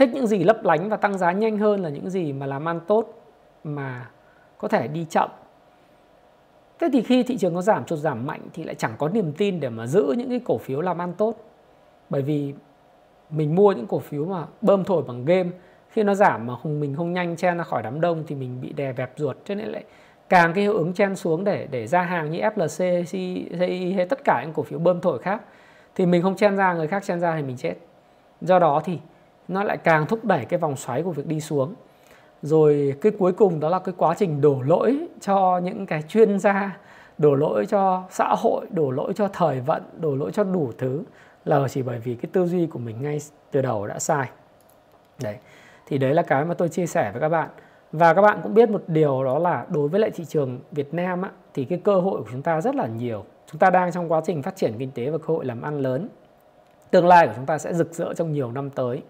[0.00, 2.68] thích những gì lấp lánh và tăng giá nhanh hơn là những gì mà làm
[2.68, 3.22] ăn tốt
[3.64, 4.10] mà
[4.58, 5.30] có thể đi chậm.
[6.78, 9.32] Thế thì khi thị trường có giảm sụt giảm mạnh thì lại chẳng có niềm
[9.32, 11.34] tin để mà giữ những cái cổ phiếu làm ăn tốt.
[12.10, 12.54] Bởi vì
[13.30, 15.50] mình mua những cổ phiếu mà bơm thổi bằng game
[15.88, 18.60] khi nó giảm mà không mình không nhanh chen ra khỏi đám đông thì mình
[18.60, 19.84] bị đè bẹp ruột cho nên lại
[20.28, 24.24] càng cái hiệu ứng chen xuống để để ra hàng như FLC, CI hay tất
[24.24, 25.42] cả những cổ phiếu bơm thổi khác.
[25.94, 27.74] Thì mình không chen ra người khác chen ra thì mình chết.
[28.40, 28.98] Do đó thì
[29.50, 31.74] nó lại càng thúc đẩy cái vòng xoáy của việc đi xuống.
[32.42, 36.38] Rồi cái cuối cùng đó là cái quá trình đổ lỗi cho những cái chuyên
[36.38, 36.78] gia
[37.18, 41.02] đổ lỗi cho xã hội đổ lỗi cho thời vận đổ lỗi cho đủ thứ
[41.44, 43.18] là chỉ bởi vì cái tư duy của mình ngay
[43.50, 44.28] từ đầu đã sai.
[45.22, 45.36] Đấy.
[45.86, 47.48] Thì đấy là cái mà tôi chia sẻ với các bạn.
[47.92, 50.94] Và các bạn cũng biết một điều đó là đối với lại thị trường Việt
[50.94, 53.24] Nam á, thì cái cơ hội của chúng ta rất là nhiều.
[53.46, 55.78] Chúng ta đang trong quá trình phát triển kinh tế và cơ hội làm ăn
[55.78, 56.08] lớn.
[56.90, 59.02] Tương lai của chúng ta sẽ rực rỡ trong nhiều năm tới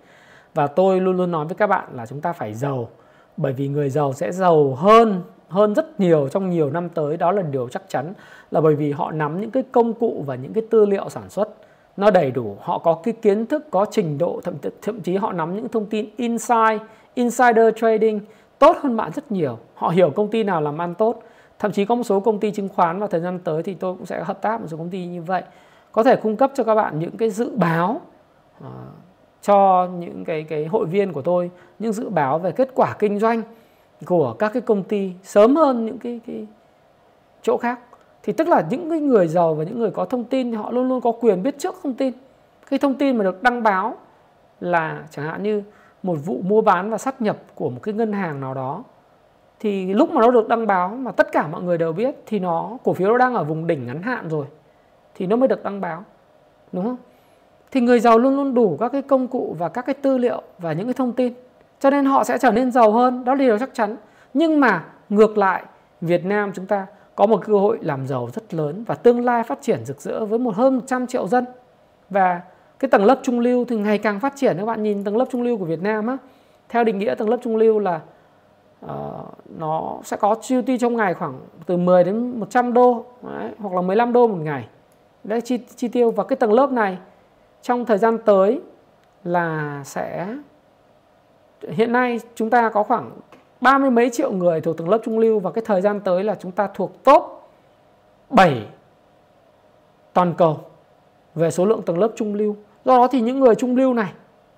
[0.55, 2.88] và tôi luôn luôn nói với các bạn là chúng ta phải giàu
[3.36, 7.16] bởi vì người giàu sẽ giàu hơn hơn rất nhiều trong nhiều năm tới.
[7.16, 8.12] Đó là điều chắc chắn
[8.51, 11.30] là bởi vì họ nắm những cái công cụ và những cái tư liệu sản
[11.30, 11.48] xuất
[11.96, 12.57] nó đầy đủ.
[12.61, 15.86] Họ có cái kiến thức có trình độ thậm thậm chí họ nắm những thông
[15.86, 16.78] tin inside
[17.14, 18.20] insider trading
[18.59, 19.59] tốt hơn bạn rất nhiều.
[19.74, 21.22] Họ hiểu công ty nào làm ăn tốt.
[21.59, 23.94] Thậm chí có một số công ty chứng khoán vào thời gian tới thì tôi
[23.94, 25.42] cũng sẽ hợp tác một số công ty như vậy.
[25.92, 28.01] Có thể cung cấp cho các bạn những cái dự báo
[28.64, 28.70] uh,
[29.43, 33.18] cho những cái cái hội viên của tôi, những dự báo về kết quả kinh
[33.18, 33.43] doanh
[34.07, 36.47] của các cái công ty sớm hơn những cái cái
[37.43, 37.80] chỗ khác.
[38.22, 40.70] Thì tức là những cái người giàu và những người có thông tin thì họ
[40.70, 42.12] luôn luôn có quyền biết trước thông tin.
[42.70, 43.97] Cái thông tin mà được đăng báo
[44.61, 45.62] là chẳng hạn như
[46.03, 48.84] một vụ mua bán và sát nhập của một cái ngân hàng nào đó,
[49.61, 52.38] thì lúc mà nó được đăng báo mà tất cả mọi người đều biết thì
[52.38, 54.47] nó, cổ phiếu nó đang ở vùng đỉnh ngắn hạn rồi,
[55.14, 56.05] thì nó mới được đăng báo,
[56.72, 56.97] đúng không?
[57.71, 60.43] Thì người giàu luôn luôn đủ các cái công cụ và các cái tư liệu
[60.59, 61.33] và những cái thông tin.
[61.81, 63.97] Cho nên họ sẽ trở nên giàu hơn đó là điều chắc chắn.
[64.35, 65.64] Nhưng mà ngược lại
[66.01, 69.43] Việt Nam chúng ta có một cơ hội làm giàu rất lớn và tương lai
[69.43, 71.45] phát triển rực rỡ với một hơn 100 triệu dân.
[72.11, 72.41] Và
[72.79, 74.57] cái tầng lớp trung lưu thì ngày càng phát triển.
[74.59, 76.16] Các bạn nhìn tầng lớp trung lưu của Việt Nam á
[76.68, 78.01] theo định nghĩa tầng lớp trung lưu là
[78.85, 78.91] uh,
[79.59, 83.75] nó sẽ có chi tiêu trong ngày khoảng từ 10 đến 100 đô đấy, hoặc
[83.75, 84.68] là 15 đô một ngày.
[85.25, 86.11] Đấy chi, chi tiêu.
[86.11, 86.99] Và cái tầng lớp này
[87.62, 88.61] trong thời gian tới
[89.24, 90.36] là sẽ
[91.68, 93.11] hiện nay chúng ta có khoảng
[93.61, 96.24] ba mươi mấy triệu người thuộc tầng lớp trung lưu và cái thời gian tới
[96.24, 97.22] là chúng ta thuộc top
[98.30, 98.66] 7
[100.12, 100.61] toàn cầu
[101.34, 102.56] về số lượng tầng lớp trung lưu.
[102.84, 104.12] Do đó thì những người trung lưu này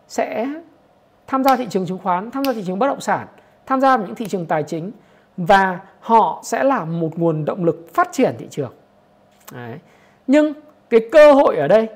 [0.08, 0.48] sẽ
[1.26, 3.26] tham gia thị trường chứng khoán, tham gia thị trường bất động sản,
[3.66, 4.92] tham gia vào những thị trường tài chính
[5.36, 8.72] và họ sẽ là một nguồn động lực phát triển thị trường.
[9.52, 9.78] Đấy.
[10.26, 10.52] Nhưng
[10.90, 11.88] cái cơ hội ở đây,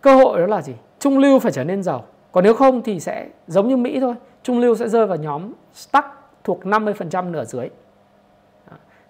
[0.00, 0.74] cơ hội đó là gì?
[0.98, 2.04] Trung lưu phải trở nên giàu.
[2.32, 4.14] Còn nếu không thì sẽ giống như Mỹ thôi.
[4.42, 6.06] Trung lưu sẽ rơi vào nhóm stuck
[6.44, 7.68] thuộc 50% nửa dưới.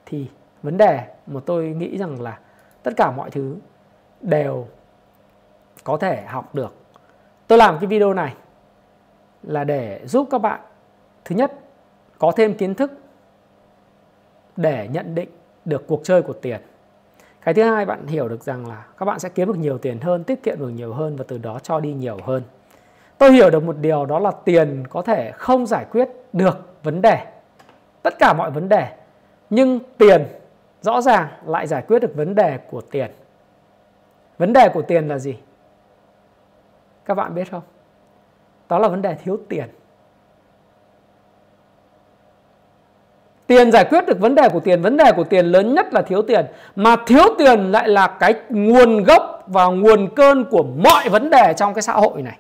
[0.07, 0.27] Thì
[0.63, 2.39] vấn đề mà tôi nghĩ rằng là
[2.83, 3.57] tất cả mọi thứ
[4.21, 4.67] đều
[5.85, 6.75] có thể học được.
[7.47, 8.35] Tôi làm cái video này
[9.43, 10.61] là để giúp các bạn,
[11.25, 11.53] thứ nhất,
[12.19, 12.93] có thêm kiến thức
[14.57, 15.29] để nhận định
[15.65, 16.61] được cuộc chơi của tiền.
[17.49, 20.01] Cái thứ hai bạn hiểu được rằng là các bạn sẽ kiếm được nhiều tiền
[20.01, 22.43] hơn, tiết kiệm được nhiều hơn và từ đó cho đi nhiều hơn.
[23.19, 27.03] Tôi hiểu được một điều đó là tiền có thể không giải quyết được vấn
[27.03, 27.27] đề.
[28.03, 28.89] Tất cả mọi vấn đề.
[29.51, 30.27] Nhưng tiền
[30.81, 33.11] rõ ràng lại giải quyết được vấn đề của tiền.
[34.39, 35.39] Vấn đề của tiền là gì?
[37.05, 37.63] Các bạn biết không?
[38.69, 39.69] Đó là vấn đề thiếu tiền.
[43.49, 46.03] Tiền giải quyết được vấn đề của tiền, vấn đề của tiền lớn nhất là
[46.03, 46.47] thiếu tiền.
[46.77, 51.55] Mà thiếu tiền lại là cái nguồn gốc và nguồn cơn của mọi vấn đề
[51.57, 52.39] trong cái xã hội này.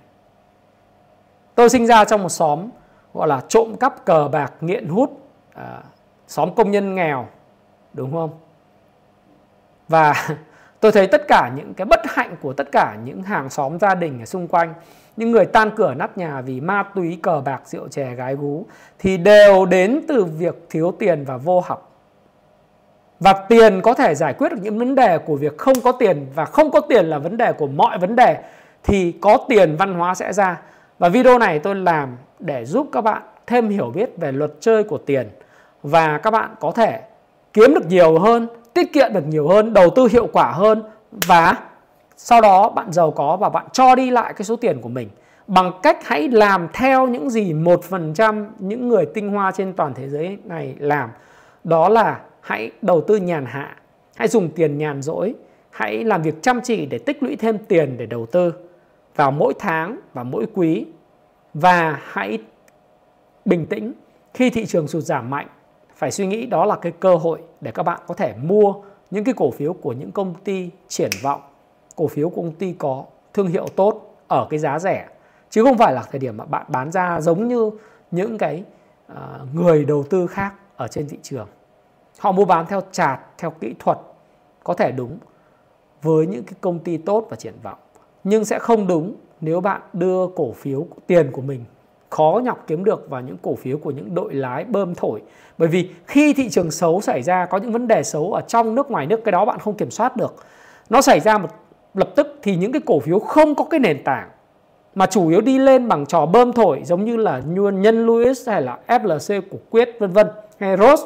[1.54, 2.68] Tôi sinh ra trong một xóm
[3.14, 5.20] gọi là trộm cắp cờ bạc, nghiện hút,
[5.54, 5.78] à,
[6.26, 7.26] xóm công nhân nghèo,
[7.92, 8.30] đúng không?
[9.88, 10.28] Và
[10.80, 13.94] tôi thấy tất cả những cái bất hạnh của tất cả những hàng xóm gia
[13.94, 14.74] đình ở xung quanh,
[15.16, 18.66] những người tan cửa nát nhà vì ma túy, cờ bạc, rượu chè, gái gú,
[18.98, 21.84] thì đều đến từ việc thiếu tiền và vô học.
[23.20, 26.26] Và tiền có thể giải quyết được những vấn đề của việc không có tiền,
[26.34, 28.38] và không có tiền là vấn đề của mọi vấn đề,
[28.82, 30.60] thì có tiền văn hóa sẽ ra.
[30.98, 34.84] Và video này tôi làm để giúp các bạn thêm hiểu biết về luật chơi
[34.84, 35.28] của tiền,
[35.82, 37.00] và các bạn có thể
[37.52, 38.48] kiếm được nhiều hơn
[38.78, 41.56] tiết kiệm được nhiều hơn, đầu tư hiệu quả hơn và
[42.16, 45.08] sau đó bạn giàu có và bạn cho đi lại cái số tiền của mình.
[45.46, 49.72] Bằng cách hãy làm theo những gì một phần trăm những người tinh hoa trên
[49.72, 51.10] toàn thế giới này làm.
[51.64, 53.76] Đó là hãy đầu tư nhàn hạ,
[54.16, 55.34] hãy dùng tiền nhàn rỗi,
[55.70, 58.52] hãy làm việc chăm chỉ để tích lũy thêm tiền để đầu tư
[59.16, 60.86] vào mỗi tháng và mỗi quý.
[61.54, 62.38] Và hãy
[63.44, 63.92] bình tĩnh
[64.34, 65.46] khi thị trường sụt giảm mạnh
[65.98, 68.74] phải suy nghĩ đó là cái cơ hội để các bạn có thể mua
[69.10, 71.40] những cái cổ phiếu của những công ty triển vọng
[71.98, 75.08] cổ phiếu của công ty có thương hiệu tốt ở cái giá rẻ.
[75.50, 77.70] Chứ không phải là thời điểm mà bạn bán ra giống như
[78.10, 78.64] những cái
[79.12, 79.18] uh,
[79.54, 81.48] người đầu tư khác ở trên thị trường.
[82.18, 83.98] Họ mua bán theo chart theo kỹ thuật
[84.64, 85.18] có thể đúng
[86.02, 87.78] với những cái công ty tốt và triển vọng.
[88.24, 91.64] Nhưng sẽ không đúng nếu bạn đưa cổ phiếu tiền của mình
[92.10, 95.22] khó nhọc kiếm được vào những cổ phiếu của những đội lái bơm thổi
[95.58, 98.74] bởi vì khi thị trường xấu xảy ra, có những vấn đề xấu ở trong
[98.74, 100.34] nước, ngoài nước, cái đó bạn không kiểm soát được
[100.90, 101.48] nó xảy ra một,
[101.94, 104.28] lập tức thì những cái cổ phiếu không có cái nền tảng,
[104.94, 108.62] mà chủ yếu đi lên bằng trò bơm thổi, giống như là nhân Lewis hay
[108.62, 110.26] là FLC của Quyết, vân vân,
[110.58, 111.02] hay rose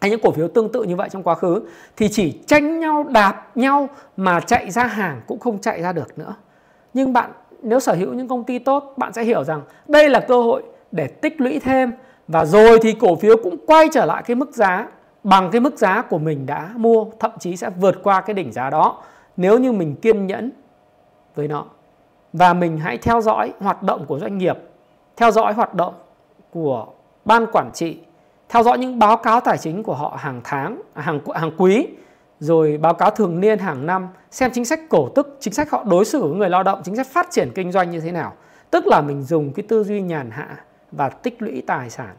[0.00, 1.62] hay những cổ phiếu tương tự như vậy trong quá khứ,
[1.96, 6.18] thì chỉ tranh nhau, đạp nhau mà chạy ra hàng cũng không chạy ra được
[6.18, 6.34] nữa.
[6.94, 7.30] Nhưng bạn
[7.62, 10.62] nếu sở hữu những công ty tốt, bạn sẽ hiểu rằng đây là cơ hội
[10.92, 11.92] để tích lũy thêm
[12.28, 14.88] và rồi thì cổ phiếu cũng quay trở lại cái mức giá,
[15.24, 18.52] bằng cái mức giá của mình đã mua, thậm chí sẽ vượt qua cái đỉnh
[18.52, 19.02] giá đó
[19.36, 20.50] nếu như mình kiên nhẫn
[21.34, 21.64] với nó.
[22.32, 24.58] Và mình hãy theo dõi hoạt động của doanh nghiệp,
[25.16, 25.94] theo dõi hoạt động
[26.50, 26.86] của
[27.24, 27.98] ban quản trị,
[28.48, 31.86] theo dõi những báo cáo tài chính của họ hàng tháng, hàng hàng quý
[32.40, 35.84] rồi báo cáo thường niên hàng năm, xem chính sách cổ tức, chính sách họ
[35.84, 38.34] đối xử với người lao động, chính sách phát triển kinh doanh như thế nào.
[38.70, 42.16] Tức là mình dùng cái tư duy nhàn hạ và tích lũy tài sản.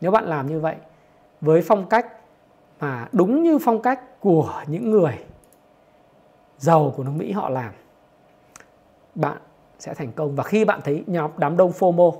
[0.00, 0.76] Nếu bạn làm như vậy,
[1.40, 2.06] với phong cách
[2.80, 5.18] mà đúng như phong cách của những người
[6.58, 7.72] giàu của nước Mỹ họ làm,
[9.14, 9.36] bạn
[9.78, 10.36] sẽ thành công.
[10.36, 12.12] Và khi bạn thấy nhóm đám đông FOMO,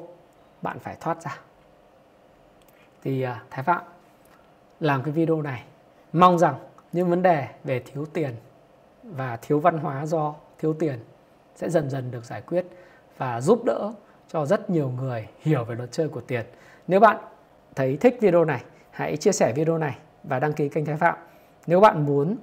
[0.63, 1.39] bạn phải thoát ra.
[3.03, 3.83] Thì à, Thái Phạm,
[4.81, 5.63] làm cái video này,
[6.13, 6.55] mong rằng
[6.97, 8.35] những vấn đề về thiếu tiền
[9.03, 10.99] và thiếu văn hóa do thiếu tiền
[11.55, 12.67] sẽ dần dần được giải quyết
[13.19, 13.93] và giúp đỡ
[14.29, 16.47] cho rất nhiều người hiểu về luật chơi của tiền.
[16.87, 17.17] Nếu bạn
[17.75, 21.19] thấy thích video này, hãy chia sẻ video này và đăng ký kênh Thái Phạm.
[21.67, 22.37] Nếu bạn muốn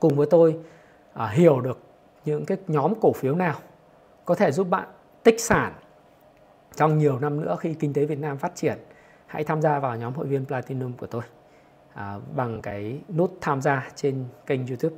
[0.00, 0.58] cùng với tôi
[1.12, 1.78] à, hiểu được
[2.24, 3.58] những cái nhóm cổ phiếu nào
[4.24, 4.88] có thể giúp bạn
[5.22, 5.72] tích sản
[6.76, 8.78] trong nhiều năm nữa khi kinh tế Việt Nam phát triển
[9.26, 11.22] hãy tham gia vào nhóm hội viên Platinum của tôi
[11.94, 14.96] à, bằng cái nút tham gia trên kênh YouTube.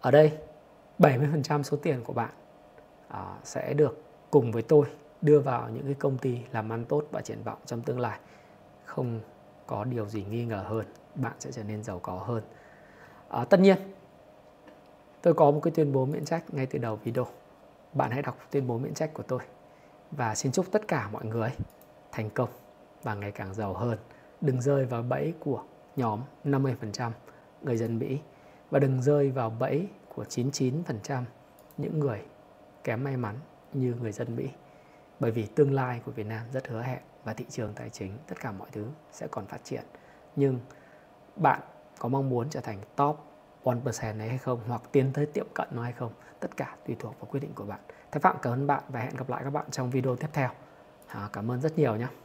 [0.00, 0.32] Ở đây
[0.98, 2.30] 70% số tiền của bạn
[3.08, 4.86] à, sẽ được cùng với tôi
[5.22, 8.18] đưa vào những cái công ty làm ăn tốt và triển vọng trong tương lai.
[8.84, 9.20] Không
[9.66, 12.42] có điều gì nghi ngờ hơn bạn sẽ trở nên giàu có hơn.
[13.28, 13.78] À, tất nhiên
[15.22, 17.26] tôi có một cái tuyên bố miễn trách ngay từ đầu video.
[17.92, 19.40] Bạn hãy đọc tuyên bố miễn trách của tôi.
[20.10, 21.50] Và xin chúc tất cả mọi người
[22.12, 22.48] thành công
[23.02, 23.98] và ngày càng giàu hơn.
[24.40, 25.62] Đừng rơi vào bẫy của
[25.96, 27.10] nhóm 50%
[27.62, 28.20] người dân Mỹ
[28.70, 31.22] và đừng rơi vào bẫy của 99%
[31.76, 32.22] những người
[32.84, 33.36] kém may mắn
[33.72, 34.50] như người dân Mỹ.
[35.20, 38.18] Bởi vì tương lai của Việt Nam rất hứa hẹn và thị trường tài chính
[38.28, 39.84] tất cả mọi thứ sẽ còn phát triển.
[40.36, 40.58] Nhưng
[41.36, 41.60] bạn
[41.98, 43.18] có mong muốn trở thành top
[43.64, 46.96] 1% này hay không hoặc tiến tới tiệm cận nó hay không, tất cả tùy
[46.98, 47.80] thuộc vào quyết định của bạn.
[48.12, 50.50] Thái Phạm cảm ơn bạn và hẹn gặp lại các bạn trong video tiếp theo.
[51.06, 52.21] À, cảm ơn rất nhiều nhé.